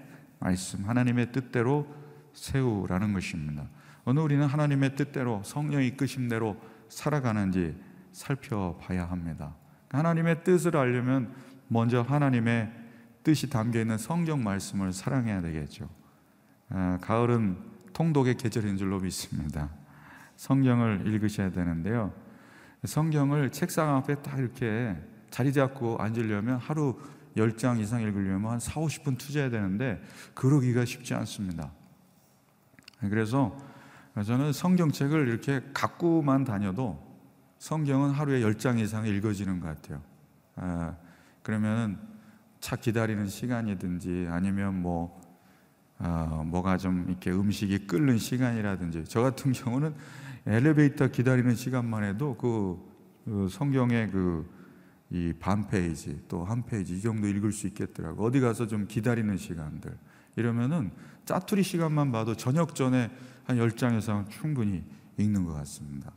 말씀, 0.44 0.84
하나님의 0.84 1.32
뜻대로 1.32 1.88
세우라는 2.34 3.14
것입니다. 3.14 3.66
어느 4.04 4.20
우리는 4.20 4.46
하나님의 4.46 4.96
뜻대로 4.98 5.42
성령 5.46 5.82
이끄심대로 5.82 6.58
살아가는지 6.90 7.76
살펴봐야 8.12 9.06
합니다. 9.06 9.56
하나님의 9.90 10.44
뜻을 10.44 10.76
알려면 10.76 11.34
먼저 11.70 12.02
하나님의 12.02 12.74
뜻이 13.24 13.50
담겨 13.50 13.80
있는 13.80 13.98
성경 13.98 14.44
말씀을 14.44 14.92
사랑해야 14.92 15.42
되겠죠. 15.42 15.88
아, 16.70 16.98
가을은 17.02 17.58
통독의 17.94 18.36
계절인 18.36 18.76
줄로 18.76 19.00
믿습니다. 19.00 19.70
성경을 20.36 21.08
읽으셔야 21.08 21.52
되는데요. 21.52 22.12
성경을 22.84 23.52
책상 23.52 23.96
앞에 23.96 24.16
딱 24.16 24.40
이렇게 24.40 24.98
자리 25.30 25.54
잡고 25.54 26.00
앉으려면 26.00 26.58
하루 26.58 27.00
10장 27.36 27.80
이상 27.80 28.02
읽으려면 28.02 28.52
한 28.52 28.60
4, 28.60 28.82
50분 28.82 29.18
투자해야 29.18 29.50
되는데 29.50 30.02
그러기가 30.34 30.86
쉽지 30.86 31.14
않습니다. 31.14 31.72
그래서 33.00 33.58
저는 34.26 34.54
성경책을 34.54 35.28
이렇게 35.28 35.62
갖고만 35.74 36.44
다녀도 36.44 37.02
성경은 37.58 38.12
하루에 38.12 38.42
10장 38.42 38.80
이상 38.80 39.08
읽어지는 39.08 39.60
것 39.60 39.68
같아요. 39.68 40.02
아, 40.56 40.96
그러면 41.42 42.00
차 42.60 42.76
기다리는 42.76 43.28
시간이든지 43.28 44.28
아니면 44.30 44.82
뭐 44.82 45.22
아, 45.98 46.44
뭐가 46.46 46.78
좀 46.78 47.06
이렇게 47.08 47.32
음식이 47.32 47.88
끓는 47.88 48.18
시간이라든지 48.18 49.06
저 49.06 49.22
같은 49.22 49.52
경우는 49.54 49.96
엘리베이터 50.46 51.08
기다리는 51.08 51.56
시간만 51.56 52.04
해도 52.04 52.36
그, 52.36 52.78
그 53.26 53.48
성경의 53.50 54.12
그 54.12 54.50
이 55.14 55.32
반 55.40 55.68
페이지 55.68 56.20
또 56.28 56.44
한 56.44 56.64
페이지 56.66 56.96
이 56.98 57.02
정도 57.02 57.28
읽을 57.28 57.52
수 57.52 57.68
있겠더라고 57.68 58.26
어디 58.26 58.40
가서 58.40 58.66
좀 58.68 58.88
기다리는 58.88 59.38
시간들 59.38 59.96
이러면은 60.36 60.92
짜투리 61.26 61.62
시간만 61.64 62.12
봐도 62.12 62.36
저녁 62.36 62.74
전에 62.76 63.12
한 63.46 63.58
10장 63.58 63.98
이상 63.98 64.28
충분히 64.30 64.84
읽는 65.18 65.46
것 65.46 65.54
같습니다. 65.54 66.12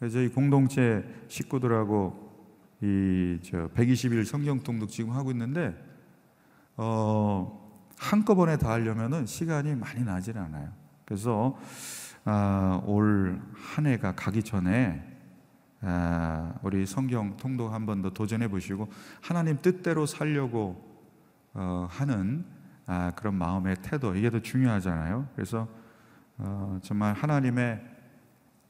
저희 0.00 0.28
공동체 0.28 1.04
식구들하고 1.28 2.30
이 2.82 3.38
저 3.44 3.68
120일 3.68 4.24
성경 4.24 4.58
통독 4.60 4.88
지금 4.88 5.12
하고 5.12 5.30
있는데 5.30 5.76
어 6.76 7.60
한꺼번에 7.96 8.56
다 8.56 8.70
하려면은 8.70 9.26
시간이 9.26 9.76
많이 9.76 10.02
나질 10.02 10.36
않아요. 10.38 10.72
그래서 11.04 11.56
아, 12.24 12.80
올 12.84 13.40
한 13.54 13.86
해가 13.86 14.14
가기 14.16 14.42
전에 14.42 15.11
아, 15.84 16.54
우리 16.62 16.86
성경 16.86 17.36
통독 17.36 17.72
한 17.72 17.86
번 17.86 18.02
더 18.02 18.10
도전해 18.10 18.48
보시고 18.48 18.88
하나님 19.20 19.60
뜻대로 19.60 20.06
살려고 20.06 20.82
어, 21.54 21.86
하는 21.90 22.44
아, 22.86 23.12
그런 23.16 23.34
마음의 23.34 23.76
태도 23.82 24.14
이게 24.14 24.30
더 24.30 24.40
중요하잖아요. 24.40 25.28
그래서 25.34 25.68
어, 26.38 26.78
정말 26.82 27.14
하나님의 27.14 27.82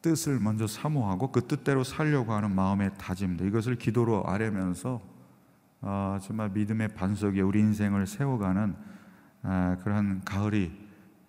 뜻을 0.03 0.40
먼저 0.40 0.66
사모하고 0.66 1.31
그 1.31 1.46
뜻대로 1.46 1.85
살려고 1.85 2.33
하는 2.33 2.55
마음의 2.55 2.92
다짐도 2.98 3.46
이것을 3.46 3.77
기도로 3.77 4.25
아뢰면서 4.27 5.01
어, 5.81 6.18
정말 6.20 6.51
믿음의 6.51 6.88
반석에 6.88 7.40
우리 7.40 7.61
인생을 7.61 8.07
세워가는 8.07 8.75
아, 9.42 9.77
그러한 9.83 10.22
가을이 10.25 10.72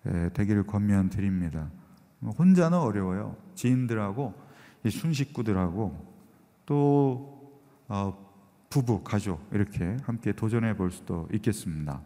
에, 0.06 0.28
되기를 0.30 0.66
권면 0.66 1.10
드립니다. 1.10 1.68
혼자는 2.38 2.78
어려워요. 2.78 3.36
지인들하고 3.54 4.34
이 4.84 4.90
순식구들하고 4.90 6.14
또 6.66 7.60
어, 7.88 8.24
부부 8.70 9.02
가족 9.02 9.46
이렇게 9.52 9.96
함께 10.04 10.32
도전해 10.32 10.76
볼 10.76 10.90
수도 10.90 11.28
있겠습니다. 11.32 12.00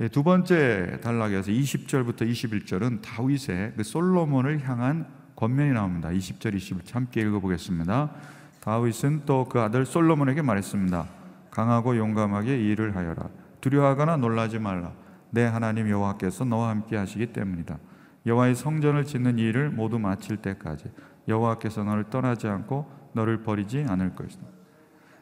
예, 0.00 0.08
두 0.08 0.22
번째 0.22 1.00
단락에서 1.02 1.50
20절부터 1.50 2.22
21절은 2.22 3.02
다윗의 3.02 3.74
그 3.76 3.82
솔로몬을 3.82 4.66
향한 4.66 5.06
권면이 5.36 5.72
나옵니다. 5.72 6.08
20절, 6.10 6.54
21절 6.56 6.94
함께 6.94 7.20
읽어보겠습니다. 7.22 8.12
다윗은 8.60 9.26
또 9.26 9.46
그 9.48 9.60
아들 9.60 9.84
솔로몬에게 9.84 10.42
말했습니다. 10.42 11.08
강하고 11.50 11.96
용감하게 11.96 12.56
일을 12.56 12.96
하여라. 12.96 13.28
두려워하거나 13.60 14.16
놀라지 14.16 14.58
말라. 14.58 14.92
내 15.30 15.44
하나님 15.44 15.88
여호와께서 15.88 16.44
너와 16.44 16.70
함께 16.70 16.96
하시기 16.96 17.32
때문이다. 17.32 17.78
여호와의 18.26 18.54
성전을 18.54 19.04
짓는 19.04 19.38
일을 19.38 19.70
모두 19.70 19.98
마칠 19.98 20.36
때까지 20.38 20.84
여호와께서 21.28 21.84
너를 21.84 22.04
떠나지 22.10 22.48
않고 22.48 22.90
너를 23.12 23.42
버리지 23.42 23.84
않을 23.88 24.14
것이다. 24.14 24.44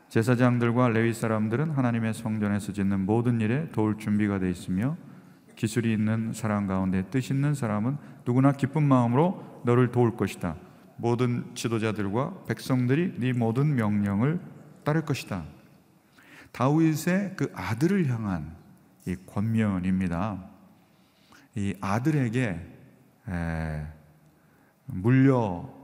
제사장들과 0.08 0.88
레위 0.88 1.14
사람들은 1.14 1.70
하나님의 1.70 2.14
성전에서 2.14 2.72
짓는 2.72 3.06
모든 3.06 3.40
일에 3.40 3.70
도울 3.70 3.96
준비가 3.96 4.38
돼 4.38 4.50
있으며 4.50 4.96
기술이 5.54 5.92
있는 5.92 6.32
사람 6.32 6.66
가운데 6.66 7.04
뜻 7.10 7.30
있는 7.30 7.54
사람은 7.54 7.96
누구나 8.24 8.52
기쁜 8.52 8.82
마음으로 8.82 9.62
너를 9.64 9.92
도울 9.92 10.16
것이다. 10.16 10.56
모든 10.96 11.54
지도자들과 11.54 12.44
백성들이 12.46 13.14
네 13.18 13.32
모든 13.32 13.74
명령을 13.74 14.40
따를 14.84 15.02
것이다. 15.02 15.44
다윗의 16.52 17.34
그 17.36 17.52
아들을 17.54 18.08
향한 18.08 18.56
이 19.06 19.16
권면입니다. 19.26 20.44
이 21.54 21.74
아들에게 21.80 22.60
에, 23.28 23.86
물려 24.86 25.38
어, 25.38 25.79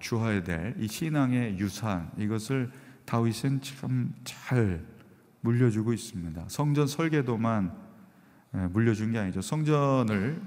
주어야 0.00 0.42
될 0.42 0.74
이 0.78 0.88
신앙의 0.88 1.58
유산 1.58 2.10
이것을 2.18 2.70
다윗은 3.04 3.60
참 3.62 4.12
잘 4.24 4.84
물려주고 5.40 5.92
있습니다. 5.92 6.44
성전 6.48 6.86
설계도만 6.86 7.72
물려준 8.70 9.12
게 9.12 9.18
아니죠. 9.18 9.40
성전을 9.40 10.42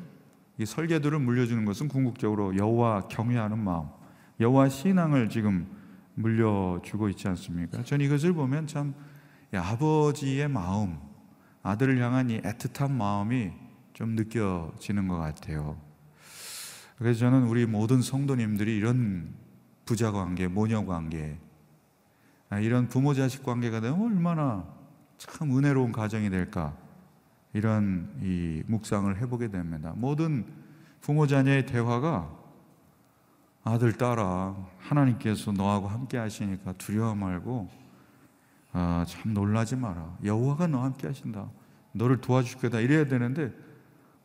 이 0.57 0.65
설계도를 0.65 1.19
물려주는 1.19 1.63
것은 1.65 1.87
궁극적으로 1.87 2.55
여호와 2.57 3.07
경외하는 3.07 3.57
마음, 3.57 3.87
여호와 4.39 4.69
신앙을 4.69 5.29
지금 5.29 5.65
물려주고 6.15 7.09
있지 7.09 7.27
않습니까? 7.29 7.83
저는 7.83 8.05
이것을 8.05 8.33
보면 8.33 8.67
참 8.67 8.93
아버지의 9.53 10.49
마음, 10.49 10.99
아들을 11.63 11.99
향한 12.01 12.29
이 12.29 12.41
애틋한 12.41 12.91
마음이 12.91 13.51
좀 13.93 14.15
느껴지는 14.15 15.07
것 15.07 15.17
같아요. 15.17 15.79
그래서 17.01 17.21
저는 17.21 17.47
우리 17.47 17.65
모든 17.65 17.99
성도님들이 17.99 18.77
이런 18.77 19.33
부자 19.85 20.11
관계, 20.11 20.47
모녀 20.47 20.85
관계, 20.85 21.39
아, 22.47 22.59
이런 22.59 22.89
부모 22.89 23.15
자식 23.15 23.41
관계가 23.41 23.81
되면 23.81 23.99
얼마나 23.99 24.67
참 25.17 25.57
은혜로운 25.57 25.93
가정이 25.93 26.29
될까 26.29 26.77
이런 27.53 28.07
이 28.21 28.61
묵상을 28.67 29.19
해보게 29.19 29.47
됩니다. 29.47 29.93
모든 29.95 30.45
부모 30.99 31.25
자녀의 31.25 31.65
대화가 31.65 32.29
아들 33.63 33.93
딸아 33.93 34.55
하나님께서 34.77 35.53
너하고 35.53 35.87
함께 35.87 36.19
하시니까 36.19 36.73
두려워 36.73 37.15
말고 37.15 37.67
아, 38.73 39.05
참 39.07 39.33
놀라지 39.33 39.75
마라. 39.75 40.17
여호와가 40.23 40.67
너와 40.67 40.85
함께 40.85 41.07
하신다. 41.07 41.49
너를 41.93 42.21
도와줄 42.21 42.59
거다. 42.59 42.79
이래야 42.79 43.05
되는데 43.05 43.51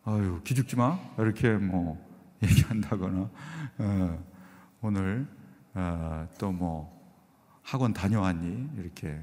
아유 0.04 0.42
기죽지 0.44 0.76
마. 0.76 0.98
이렇게 1.18 1.54
뭐 1.54 2.05
얘기한다거나 2.42 3.30
어, 3.78 4.24
오늘 4.80 5.26
어, 5.74 6.28
또뭐 6.38 6.96
학원 7.62 7.92
다녀왔니? 7.92 8.70
이렇게 8.76 9.20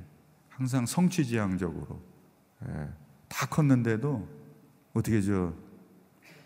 항상 0.50 0.86
성취지향적으로 0.86 2.02
예, 2.68 2.90
다 3.28 3.48
컸는데도 3.48 4.28
어떻게 4.94 5.22
저 5.22 5.54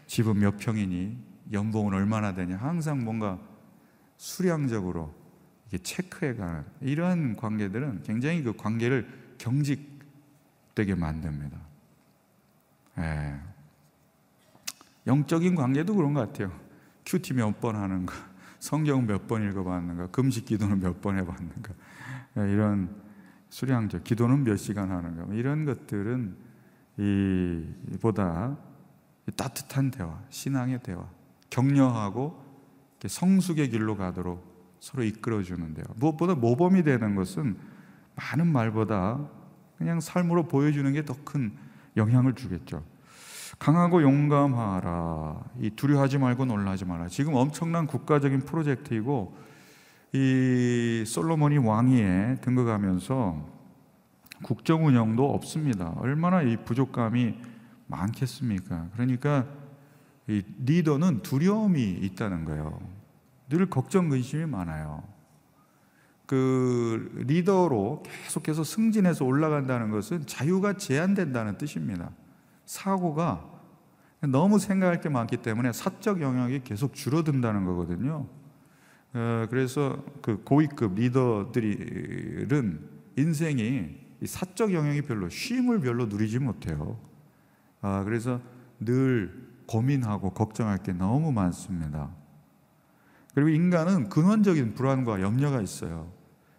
집은 0.06 0.40
몇 0.40 0.58
평이니? 0.58 1.26
연봉은 1.52 1.94
얼마나 1.94 2.34
되냐? 2.34 2.58
항상 2.58 3.04
뭔가 3.04 3.40
수량적으로 4.18 5.14
이게 5.68 5.78
체크해가는 5.78 6.66
이러한 6.82 7.36
관계들은 7.36 8.04
굉장히 8.04 8.42
그 8.42 8.56
관계를 8.56 9.08
경직되게 9.38 10.96
만듭니다. 10.96 11.58
예. 13.00 13.57
영적인 15.08 15.56
관계도 15.56 15.96
그런 15.96 16.14
것 16.14 16.20
같아요. 16.22 16.52
큐티 17.06 17.34
몇 17.34 17.60
번 17.62 17.76
하는가, 17.76 18.14
성경 18.60 19.06
몇 19.08 19.28
번 19.28 19.48
읽어봤는가, 19.50 20.08
금식 20.08 20.46
기도는 20.46 20.80
몇 20.80 21.02
번 21.02 21.18
해봤는가, 21.18 21.74
예, 22.38 22.52
이런 22.52 22.90
수량적 23.50 24.04
기도는 24.04 24.44
몇 24.44 24.58
시간 24.58 24.92
하는가, 24.92 25.24
뭐 25.26 25.34
이런 25.34 25.64
것들은 25.66 26.36
이 26.98 27.64
보다 28.02 28.58
따뜻한 29.36 29.92
대화, 29.92 30.20
신앙의 30.30 30.82
대화, 30.84 31.08
격려하고 31.50 32.46
성숙의 33.06 33.70
길로 33.70 33.96
가도록 33.96 34.76
서로 34.80 35.04
이끌어주는 35.04 35.74
대화. 35.74 35.86
무엇보다 35.96 36.36
모범이 36.36 36.84
되는 36.84 37.16
것은 37.16 37.58
많은 38.16 38.48
말보다 38.48 39.30
그냥 39.78 40.00
삶으로 40.02 40.48
보여주는 40.48 40.92
게 40.94 41.04
더 41.06 41.16
큰 41.24 41.56
영향을 41.96 42.34
주겠죠. 42.34 42.84
강하고 43.60 44.02
용감하라. 44.02 45.44
이 45.62 45.70
두려워하지 45.72 46.20
말고 46.20 46.46
놀라지 46.46 46.86
마라. 46.86 47.08
지금 47.08 47.34
엄청난 47.36 47.88
국가적인 47.88 48.42
프로젝트이고 48.42 49.36
이 50.14 51.04
솔로몬이 51.06 51.58
왕위에 51.58 52.38
등극하면서 52.42 53.58
국정 54.44 54.86
운영도 54.86 55.34
없습니다. 55.34 55.94
얼마나 55.98 56.42
이 56.42 56.58
부족감이 56.58 57.36
많겠습니까? 57.88 58.90
그러니까 58.94 59.46
이 60.28 60.44
리더는 60.64 61.22
두려움이 61.24 61.82
있다는 62.02 62.46
거예요. 62.46 62.80
늘 63.50 63.70
걱정 63.70 64.10
근심이 64.10 64.46
많아요. 64.46 65.04
그 66.26 67.10
리더로 67.26 68.04
계속해서 68.04 68.64
승진해서 68.64 69.24
올라간다는 69.26 69.90
것은 69.90 70.26
자유가 70.28 70.74
제한된다는 70.74 71.58
뜻입니다. 71.58 72.12
사고가 72.68 73.44
너무 74.22 74.60
생각할 74.60 75.02
게 75.02 75.10
많기 75.10 75.38
때문에 75.38 75.72
사적 75.72 76.22
영역이 76.22 76.62
계속 76.64 76.94
줄어든다는 76.94 77.66
거거든요. 77.66 78.28
어, 79.14 79.48
그래서 79.50 80.04
그 80.22 80.44
고위급 80.44 80.96
리더들은 80.96 82.80
인생이 83.16 83.96
사적 84.26 84.74
영역이 84.74 85.04
별로 85.04 85.30
쉼을 85.30 85.80
별로 85.80 86.06
누리지 86.08 86.40
못해요. 86.40 87.00
아, 87.82 88.04
그래서 88.04 88.42
늘 88.80 89.48
고민하고 89.66 90.32
걱정할 90.32 90.78
게 90.80 90.92
너무 90.94 91.32
많습니다. 91.32 92.10
그리고 93.34 93.50
인간은 93.50 94.10
근원적인 94.10 94.74
불안과 94.74 95.22
염려가 95.22 95.62
있어요. 95.62 96.12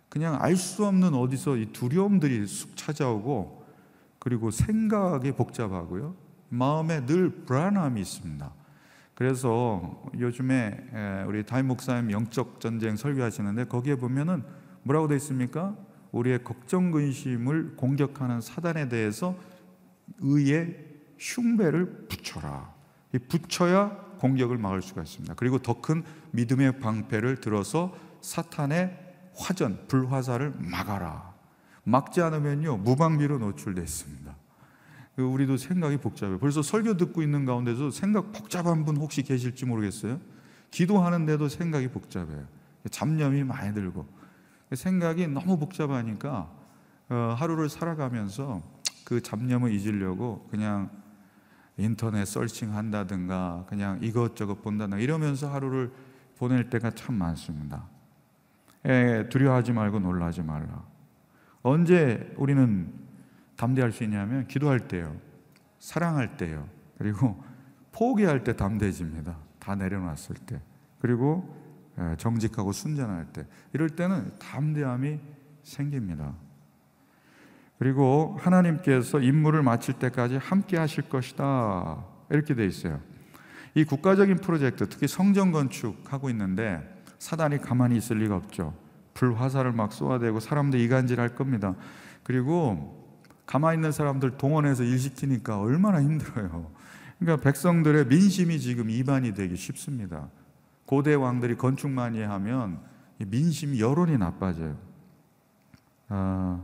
그냥 0.08 0.38
알 0.40 0.56
수 0.56 0.86
없는 0.86 1.12
어디서 1.14 1.56
이 1.56 1.66
두려움들이 1.72 2.46
쑥 2.46 2.76
찾아오고 2.76 3.57
그리고 4.18 4.50
생각이 4.50 5.32
복잡하고요. 5.32 6.14
마음에 6.48 7.04
늘 7.06 7.44
불안함이 7.44 8.00
있습니다. 8.00 8.52
그래서 9.14 10.02
요즘에 10.18 11.24
우리 11.26 11.44
다임 11.44 11.66
목사님 11.68 12.10
영적 12.12 12.60
전쟁 12.60 12.96
설교하시는데 12.96 13.64
거기에 13.64 13.96
보면은 13.96 14.44
뭐라고 14.82 15.08
돼 15.08 15.16
있습니까? 15.16 15.76
우리의 16.12 16.44
걱정 16.44 16.90
근심을 16.90 17.76
공격하는 17.76 18.40
사단에 18.40 18.88
대해서 18.88 19.36
의의 20.20 20.76
흉배를 21.18 22.06
붙여라. 22.08 22.72
이 23.14 23.18
붙여야 23.18 23.90
공격을 24.18 24.56
막을 24.56 24.82
수가 24.82 25.02
있습니다. 25.02 25.34
그리고 25.34 25.58
더 25.58 25.80
큰 25.80 26.02
믿음의 26.30 26.78
방패를 26.78 27.40
들어서 27.40 27.94
사탄의 28.20 28.96
화전, 29.36 29.86
불화살을 29.88 30.54
막아라. 30.58 31.27
막지 31.88 32.20
않으면요 32.20 32.78
무방비로 32.78 33.38
노출돼 33.38 33.82
있습니다. 33.82 34.34
그 35.16 35.22
우리도 35.22 35.56
생각이 35.56 35.96
복잡해요. 35.96 36.38
벌써 36.38 36.62
설교 36.62 36.96
듣고 36.96 37.22
있는 37.22 37.44
가운데서 37.44 37.90
생각 37.90 38.32
복잡한 38.32 38.84
분 38.84 38.96
혹시 38.98 39.22
계실지 39.22 39.66
모르겠어요. 39.66 40.20
기도하는데도 40.70 41.48
생각이 41.48 41.88
복잡해요. 41.88 42.44
잡념이 42.90 43.42
많이 43.42 43.74
들고 43.74 44.06
생각이 44.72 45.26
너무 45.28 45.58
복잡하니까 45.58 46.50
어, 47.08 47.34
하루를 47.38 47.68
살아가면서 47.68 48.62
그 49.04 49.22
잡념을 49.22 49.72
잊으려고 49.72 50.46
그냥 50.50 50.90
인터넷 51.78 52.26
설칭 52.26 52.76
한다든가 52.76 53.64
그냥 53.68 53.98
이것저것 54.02 54.62
본다든가 54.62 55.02
이러면서 55.02 55.50
하루를 55.50 55.90
보낼 56.36 56.68
때가 56.68 56.90
참 56.90 57.14
많습니다. 57.14 57.84
에, 58.84 59.28
두려워하지 59.28 59.72
말고 59.72 60.00
놀라지 60.00 60.42
말라. 60.42 60.84
언제 61.62 62.32
우리는 62.36 62.92
담대할 63.56 63.92
수 63.92 64.04
있냐면 64.04 64.46
기도할 64.46 64.88
때요. 64.88 65.16
사랑할 65.78 66.36
때요. 66.36 66.68
그리고 66.98 67.42
포기할 67.92 68.44
때 68.44 68.54
담대해집니다. 68.54 69.36
다 69.58 69.74
내려놨을 69.74 70.36
때. 70.46 70.60
그리고 71.00 71.56
정직하고 72.16 72.72
순전할 72.72 73.26
때. 73.32 73.46
이럴 73.72 73.90
때는 73.90 74.32
담대함이 74.38 75.18
생깁니다. 75.62 76.34
그리고 77.78 78.36
하나님께서 78.40 79.20
임무를 79.20 79.62
마칠 79.62 79.94
때까지 79.94 80.36
함께 80.36 80.76
하실 80.76 81.08
것이다. 81.08 82.04
이렇게 82.30 82.54
돼 82.54 82.66
있어요. 82.66 83.00
이 83.74 83.84
국가적인 83.84 84.36
프로젝트, 84.36 84.88
특히 84.88 85.06
성전 85.06 85.52
건축하고 85.52 86.30
있는데 86.30 87.02
사단이 87.18 87.58
가만히 87.58 87.96
있을 87.96 88.18
리가 88.18 88.34
없죠. 88.36 88.74
불화살을 89.18 89.72
막 89.72 89.92
쏘아대고 89.92 90.38
사람들 90.38 90.78
이간질 90.78 91.20
할 91.20 91.34
겁니다. 91.34 91.74
그리고 92.22 92.96
가만히 93.46 93.78
있는 93.78 93.90
사람들 93.90 94.36
동원해서 94.38 94.84
일 94.84 94.98
시키니까 94.98 95.58
얼마나 95.60 96.00
힘들어요. 96.00 96.70
그러니까 97.18 97.42
백성들의 97.42 98.06
민심이 98.06 98.60
지금 98.60 98.90
이반이 98.90 99.34
되기 99.34 99.56
쉽습니다. 99.56 100.28
고대 100.86 101.14
왕들이 101.14 101.56
건축 101.56 101.90
많이 101.90 102.22
하면 102.22 102.78
민심 103.18 103.76
여론이 103.76 104.16
나빠져요. 104.18 104.76
아, 106.08 106.62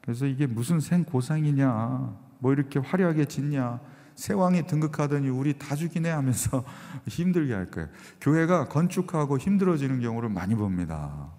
그래서 0.00 0.26
이게 0.26 0.46
무슨 0.46 0.78
생고상이냐, 0.78 2.16
뭐 2.38 2.52
이렇게 2.52 2.78
화려하게 2.78 3.24
짓냐, 3.24 3.80
새 4.14 4.32
왕이 4.32 4.68
등극하더니 4.68 5.28
우리 5.28 5.58
다 5.58 5.74
죽이네 5.74 6.08
하면서 6.10 6.64
힘들게 7.08 7.52
할 7.52 7.70
거예요. 7.70 7.88
교회가 8.20 8.68
건축하고 8.68 9.38
힘들어지는 9.38 10.00
경우를 10.00 10.28
많이 10.28 10.54
봅니다. 10.54 11.35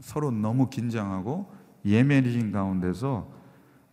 서로 0.00 0.30
너무 0.30 0.70
긴장하고 0.70 1.50
예민해진 1.84 2.52
가운데서 2.52 3.40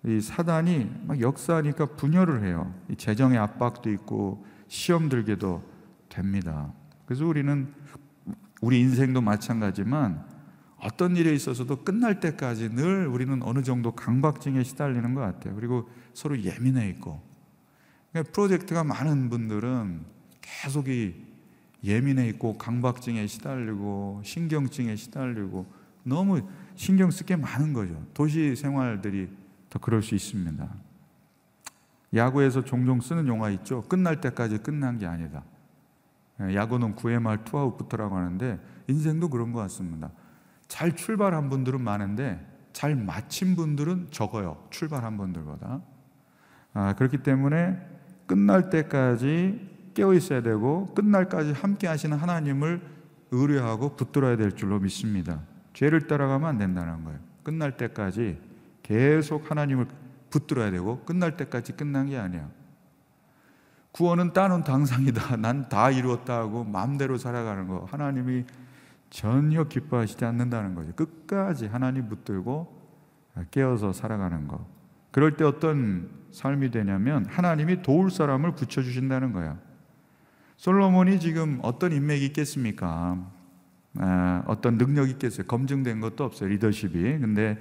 이 0.06 0.22
사단이 0.22 0.90
막 1.06 1.20
역사하니까 1.20 1.96
분열을 1.96 2.46
해요. 2.46 2.74
이 2.90 2.96
재정의 2.96 3.38
압박도 3.38 3.92
있고 3.92 4.46
시험 4.68 5.10
들게도 5.10 5.64
됩니다. 6.10 6.72
그래서 7.06 7.26
우리는 7.26 7.74
우리 8.62 8.80
인생도 8.80 9.22
마찬가지만 9.22 10.24
어떤 10.80 11.16
일에 11.16 11.34
있어서도 11.34 11.84
끝날 11.84 12.20
때까지 12.20 12.70
늘 12.76 13.08
우리는 13.08 13.42
어느 13.44 13.64
정도 13.64 13.94
강박증에 13.94 14.64
시달리는 14.64 15.14
것 15.14 15.22
같아요. 15.22 15.56
그리고 15.56 15.90
서로 16.14 16.42
예민해 16.42 16.88
있고 16.90 17.22
그러니까 18.12 18.32
프로젝트가 18.32 18.84
많은 18.84 19.30
분들은 19.30 20.06
계속 20.42 20.88
이 20.88 21.16
예민해 21.84 22.28
있고 22.30 22.58
강박증에 22.58 23.28
시달리고 23.28 24.22
신경증에 24.24 24.96
시달리고 24.96 25.66
너무 26.08 26.41
신경 26.76 27.12
쓸 27.12 27.26
게 27.26 27.36
많은 27.36 27.74
거죠. 27.74 28.02
도시 28.13 28.56
생활들이 28.56 29.30
더 29.70 29.80
그럴 29.80 30.02
수 30.02 30.15
있습니다. 30.15 30.67
야구에서 32.15 32.63
종종 32.63 33.02
쓰는 33.02 33.28
용어 33.28 33.50
있죠. 33.52 33.82
끝날 33.84 34.22
때까지 34.22 34.60
끝난 34.60 34.98
게 34.98 35.06
아니다. 35.06 35.43
예, 36.41 36.56
야구는 36.56 36.96
9회 36.96 37.20
말 37.22 37.43
투아웃부터라고 37.43 38.15
하는데 38.15 38.60
인생도 38.88 39.30
그런 39.30 39.52
것 39.52 39.60
같습니다. 39.62 40.12
잘 40.67 40.96
출발한 40.96 41.50
분들은 41.50 41.82
많은데 41.82 42.46
잘 42.72 42.96
마친 42.96 43.56
분들은 43.56 44.08
적어요. 44.12 44.65
출발한 44.70 45.17
분들보다. 45.17 45.82
아, 46.74 46.93
그렇기 46.93 47.24
때문에 47.24 47.78
끝날 48.28 48.70
때까지 48.70 49.91
깨어 49.93 50.13
있어야 50.13 50.41
되고 50.41 50.93
끝날까지 50.93 51.54
함께 51.54 51.88
하시는 51.88 52.15
하나님을 52.15 52.82
의뢰하고 53.32 53.96
붙들어야 53.96 54.38
될 54.38 54.52
줄로 54.52 54.80
믿습니다. 54.80 55.41
죄를 55.78 56.08
따라가면 56.08 56.50
안 56.50 56.58
된다는 56.58 57.04
거예요. 57.04 57.20
끝날 57.44 57.78
때까지 57.78 58.42
계속 58.82 59.52
하나님을 59.52 59.86
붙들어야 60.32 60.72
되고 60.72 61.04
끝날 61.06 61.38
때까지 61.38 61.74
끝난 61.74 62.10
게 62.10 62.18
아니야. 62.18 62.50
구원은 63.92 64.34
따는 64.34 64.63
당상이다. 64.63 65.38
난 65.38 65.70
다 65.70 65.92
이루었다 65.92 66.36
하고 66.36 66.63
마음대로 66.63 67.20
살아가는 67.20 67.68
거. 67.68 67.86
하나님이 67.92 68.46
전혀 69.12 69.66
기뻐하시지 69.66 70.26
않는다는 70.26 70.74
거죠. 70.74 70.94
끝까지 70.96 71.68
하나님 71.68 72.10
붙들고 72.10 72.76
깨어서 73.52 73.94
살아가는 73.94 74.48
거. 74.48 74.68
그럴 75.12 75.38
때 75.38 75.46
어떤 75.46 76.10
삶이 76.32 76.72
되냐면 76.72 77.28
하나님이 77.28 77.84
도울 77.84 78.10
사람을 78.10 78.56
붙여주신다는 78.56 79.32
거야. 79.32 79.60
솔로몬이 80.56 81.20
지금 81.20 81.60
어떤 81.62 81.92
인맥이 81.92 82.26
있겠습니까? 82.26 83.37
아, 84.00 84.44
어떤 84.46 84.78
능력이 84.78 85.12
있겠어요. 85.12 85.48
검증된 85.48 86.00
것도 86.00 86.24
없어요. 86.24 86.50
리더십이. 86.50 87.20
근데 87.20 87.58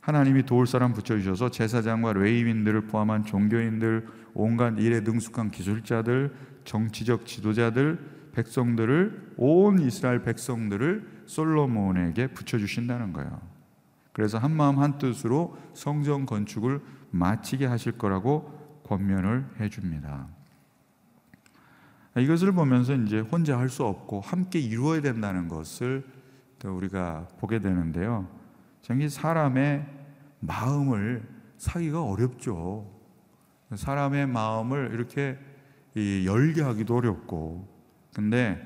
하나님이 0.00 0.44
도울 0.44 0.66
사람 0.66 0.92
붙여주셔서 0.92 1.50
제사장과 1.50 2.12
레위민들을 2.12 2.82
포함한 2.82 3.24
종교인들, 3.24 4.06
온갖 4.34 4.78
일에 4.78 5.00
능숙한 5.00 5.50
기술자들, 5.50 6.34
정치적 6.64 7.26
지도자들, 7.26 7.98
백성들을 8.32 9.32
온 9.36 9.78
이스라엘 9.78 10.22
백성들을 10.22 11.22
솔로몬에게 11.26 12.28
붙여주신다는 12.28 13.12
거예요. 13.12 13.40
그래서 14.12 14.38
한 14.38 14.52
마음 14.52 14.78
한 14.78 14.98
뜻으로 14.98 15.56
성전 15.72 16.26
건축을 16.26 16.80
마치게 17.10 17.66
하실 17.66 17.92
거라고 17.92 18.82
권면을 18.86 19.46
해줍니다. 19.60 20.28
이것을 22.16 22.52
보면서 22.52 22.94
이제 22.94 23.20
혼자 23.20 23.58
할 23.58 23.68
수 23.68 23.84
없고 23.84 24.20
함께 24.20 24.60
이루어야 24.60 25.00
된다는 25.00 25.48
것을 25.48 26.04
우리가 26.64 27.28
보게 27.38 27.58
되는데요. 27.58 28.26
정말 28.80 29.10
사람의 29.10 29.86
마음을 30.40 31.28
사기가 31.58 32.02
어렵죠. 32.02 32.90
사람의 33.74 34.28
마음을 34.28 34.92
이렇게 34.94 35.38
열게 36.24 36.62
하기도 36.62 36.96
어렵고, 36.96 37.68
근데 38.14 38.64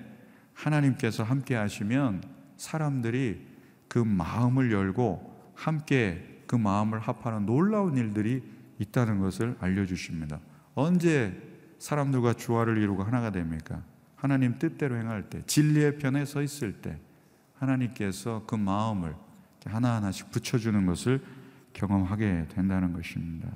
하나님께서 0.54 1.22
함께 1.22 1.54
하시면 1.54 2.22
사람들이 2.56 3.46
그 3.88 3.98
마음을 3.98 4.70
열고 4.70 5.52
함께 5.54 6.42
그 6.46 6.54
마음을 6.56 6.98
합하는 7.00 7.46
놀라운 7.46 7.96
일들이 7.96 8.42
있다는 8.78 9.20
것을 9.20 9.56
알려주십니다. 9.60 10.40
언제 10.74 11.47
사람들과 11.78 12.34
조화를 12.34 12.78
이루고 12.78 13.02
하나가 13.02 13.30
됩니까? 13.30 13.82
하나님 14.16 14.58
뜻대로 14.58 14.96
행할 14.96 15.30
때, 15.30 15.42
진리의 15.46 15.98
편에 15.98 16.24
서 16.24 16.42
있을 16.42 16.80
때, 16.80 16.98
하나님께서 17.54 18.44
그 18.46 18.54
마음을 18.54 19.14
하나하나씩 19.64 20.30
붙여주는 20.30 20.86
것을 20.86 21.22
경험하게 21.72 22.46
된다는 22.48 22.92
것입니다. 22.92 23.48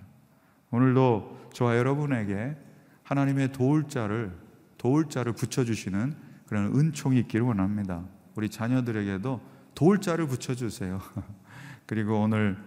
오늘도 0.70 1.50
저와 1.52 1.76
여러분에게 1.76 2.56
하나님의 3.02 3.52
도울 3.52 3.88
자를 3.88 4.32
도울 4.78 5.08
자를 5.08 5.32
붙여주시는 5.32 6.14
그런 6.46 6.76
은총이 6.76 7.18
있기를 7.20 7.46
원합니다. 7.46 8.04
우리 8.35 8.48
자녀들에게도 8.48 9.40
도울 9.74 10.00
자를 10.00 10.26
붙여주세요. 10.26 11.00
그리고 11.87 12.20
오늘 12.20 12.58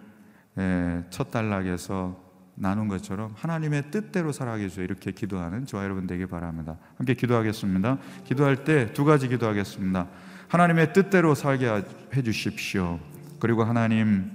첫 1.10 1.32
단락에서 1.32 2.25
나눈 2.56 2.88
것처럼 2.88 3.34
하나님의 3.36 3.92
뜻대로 3.92 4.32
살아가게 4.32 4.66
해주세요. 4.66 4.86
이렇게 4.86 5.12
기도하는 5.12 5.66
저와 5.66 5.84
여러분 5.84 6.08
되기 6.08 6.26
바랍니다. 6.26 6.78
함께 6.98 7.14
기도하겠습니다. 7.14 7.98
기도할 8.24 8.64
때 8.64 8.94
두 8.94 9.04
가지 9.06 9.28
기도하겠습니다. 9.28 10.08
하나님의 10.48 10.94
뜻대로 10.94 11.36
살게 11.36 11.84
해 12.16 12.22
주십시오. 12.24 13.00
그리고 13.40 13.64
하나님 13.64 14.32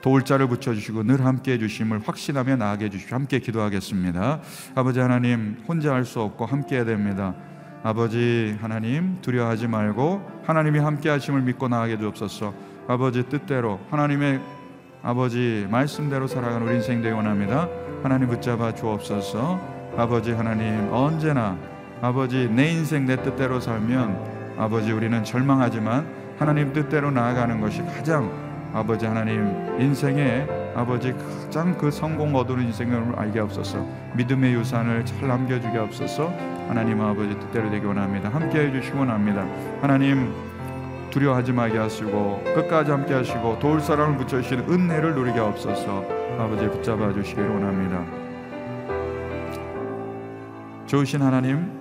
도울 0.00 0.24
자를 0.24 0.46
붙여 0.48 0.72
주시고 0.72 1.02
늘 1.02 1.24
함께 1.24 1.52
해 1.52 1.58
주심을 1.58 2.00
확신하며 2.06 2.56
나아게 2.56 2.86
해 2.86 2.90
주십시오. 2.90 3.16
함께 3.16 3.38
기도하겠습니다. 3.40 4.40
아버지 4.74 5.00
하나님 5.00 5.62
혼자 5.66 5.92
할 5.92 6.04
수 6.04 6.20
없고 6.20 6.46
함께 6.46 6.76
해야 6.76 6.84
됩니다. 6.84 7.34
아버지 7.82 8.56
하나님 8.60 9.20
두려워하지 9.22 9.66
말고 9.66 10.42
하나님이 10.44 10.78
함께 10.78 11.08
하심을 11.08 11.42
믿고 11.42 11.68
나아게 11.68 11.98
주옵소서. 11.98 12.54
아버지 12.88 13.22
뜻대로 13.24 13.80
하나님의 13.90 14.40
아버지 15.02 15.66
말씀대로 15.70 16.26
살아가는 16.26 16.66
우리 16.66 16.76
인생 16.76 17.00
되기 17.00 17.14
원합니다. 17.14 17.68
하나님 18.02 18.28
붙잡아 18.28 18.74
주옵소서. 18.74 19.58
아버지 19.96 20.32
하나님 20.32 20.92
언제나 20.92 21.56
아버지 22.02 22.48
내 22.50 22.70
인생 22.70 23.06
내 23.06 23.16
뜻대로 23.16 23.60
살면 23.60 24.56
아버지 24.58 24.92
우리는 24.92 25.24
절망하지만 25.24 26.06
하나님 26.38 26.72
뜻대로 26.72 27.10
나아가는 27.10 27.60
것이 27.60 27.82
가장 27.86 28.30
아버지 28.72 29.06
하나님 29.06 29.80
인생의 29.80 30.46
아버지 30.76 31.12
가장 31.12 31.76
그 31.76 31.90
성공 31.90 32.32
거두는 32.32 32.64
인생을 32.66 33.14
알게 33.16 33.40
없어서 33.40 33.84
믿음의 34.14 34.54
유산을 34.54 35.04
잘 35.04 35.28
남겨주게 35.28 35.78
없어서 35.78 36.32
하나님 36.68 37.00
아버지 37.00 37.38
뜻대로 37.40 37.70
되기 37.70 37.84
원합니다. 37.84 38.28
함께 38.28 38.66
해 38.66 38.70
주시기 38.70 38.96
원합니다. 38.96 39.46
하나님 39.80 40.32
두려워하지 41.10 41.52
말게 41.52 41.78
하시고 41.78 42.42
끝까지 42.54 42.90
함께 42.90 43.14
하시고 43.14 43.58
도울 43.58 43.80
사랑을 43.80 44.16
붙여주시는 44.18 44.70
은혜를 44.70 45.14
누리게 45.14 45.38
없어서 45.40 46.04
아버지 46.38 46.68
붙잡아 46.68 47.12
주시기를 47.12 47.48
원합니다 47.48 48.04
좋으신 50.86 51.22
하나님 51.22 51.78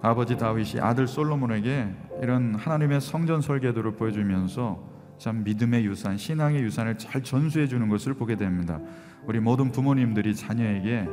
아버지 0.00 0.36
다윗이 0.36 0.80
아들 0.80 1.06
솔로몬에게 1.06 1.88
이런 2.22 2.56
하나님의 2.56 3.00
성전 3.00 3.40
설계도를 3.40 3.94
보여주면서 3.94 4.90
참 5.18 5.44
믿음의 5.44 5.84
유산, 5.84 6.16
신앙의 6.16 6.62
유산을 6.62 6.98
잘 6.98 7.22
전수해 7.22 7.68
주는 7.68 7.88
것을 7.88 8.14
보게 8.14 8.34
됩니다. 8.34 8.80
우리 9.24 9.38
모든 9.38 9.70
부모님들이 9.70 10.34
자녀에게 10.34 11.08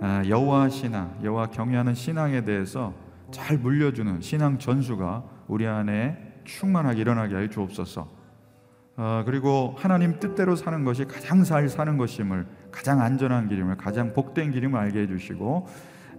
아, 0.00 0.22
여호와 0.26 0.68
신앙, 0.68 1.16
여호와 1.22 1.46
경외하는 1.46 1.94
신앙에 1.94 2.44
대해서 2.44 2.92
잘 3.30 3.56
물려주는 3.56 4.20
신앙 4.20 4.58
전수가 4.58 5.22
우리 5.52 5.66
안에 5.66 6.16
충만하게 6.44 7.02
일어나게 7.02 7.34
하여 7.34 7.46
주옵소서. 7.46 8.08
어, 8.96 9.22
그리고 9.26 9.74
하나님 9.76 10.18
뜻대로 10.18 10.56
사는 10.56 10.82
것이 10.82 11.04
가장 11.04 11.44
잘 11.44 11.68
사는 11.68 11.98
것임을 11.98 12.46
가장 12.70 13.02
안전한 13.02 13.48
길임을 13.48 13.76
가장 13.76 14.14
복된 14.14 14.52
길임을 14.52 14.80
알게 14.80 15.00
해주시고 15.00 15.68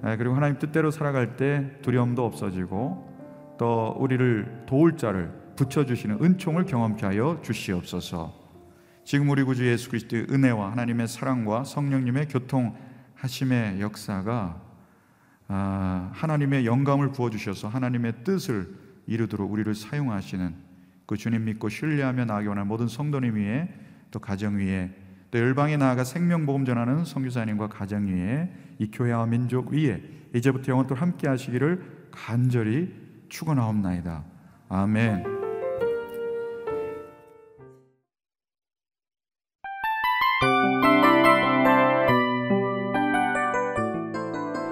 에, 0.06 0.18
그리고 0.18 0.36
하나님 0.36 0.60
뜻대로 0.60 0.92
살아갈 0.92 1.36
때 1.36 1.80
두려움도 1.82 2.24
없어지고 2.24 3.56
또 3.58 3.96
우리를 3.98 4.66
도울 4.68 4.98
자를 4.98 5.32
붙여주시는 5.56 6.24
은총을 6.24 6.66
경험케 6.66 7.04
하여 7.04 7.40
주시옵소서. 7.42 8.34
지금 9.04 9.30
우리 9.32 9.44
구주 9.44 9.68
예수 9.68 9.90
그리스도의 9.90 10.28
은혜와 10.30 10.72
하나님의 10.72 11.08
사랑과 11.08 11.64
성령님의 11.64 12.28
교통하심의 12.28 13.82
역사가 13.82 14.62
아, 15.48 16.10
하나님의 16.14 16.68
영감을 16.68 17.12
부어 17.12 17.32
주셔서 17.32 17.68
하나님의 17.68 18.24
뜻을 18.24 18.83
이루도록 19.08 19.52
우리를 19.52 19.74
사용하시는 19.74 20.54
그 21.06 21.18
주님 21.18 21.46
믿고 21.46 21.70
신뢰하며 21.70 22.26
나아가기 22.26 22.48
원하는 22.48 22.68
모든 22.68 22.88
성도님 22.88 23.36
위에 23.36 23.70
또 24.12 24.20
가정 24.20 24.58
위에 24.58 24.92
또 25.32 25.40
열방에 25.40 25.78
나아가 25.78 26.04
생명 26.04 26.46
복음 26.46 26.66
전하는 26.66 27.04
선교사님과 27.06 27.68
가정 27.68 28.06
위에 28.06 28.50
이 28.80 28.90
교회와 28.92 29.26
민족 29.26 29.70
위에 29.70 30.02
이제부터 30.36 30.72
영원토록 30.72 31.02
함께 31.02 31.28
하시기를 31.28 32.10
간절히 32.12 32.94
축원하옵나이다. 33.30 34.24
아멘. 34.70 35.24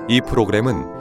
이 0.08 0.20
프로그램은 0.20 1.01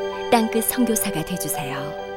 땅끝 0.31 0.63
선교사가 0.63 1.25
되주세요. 1.25 2.10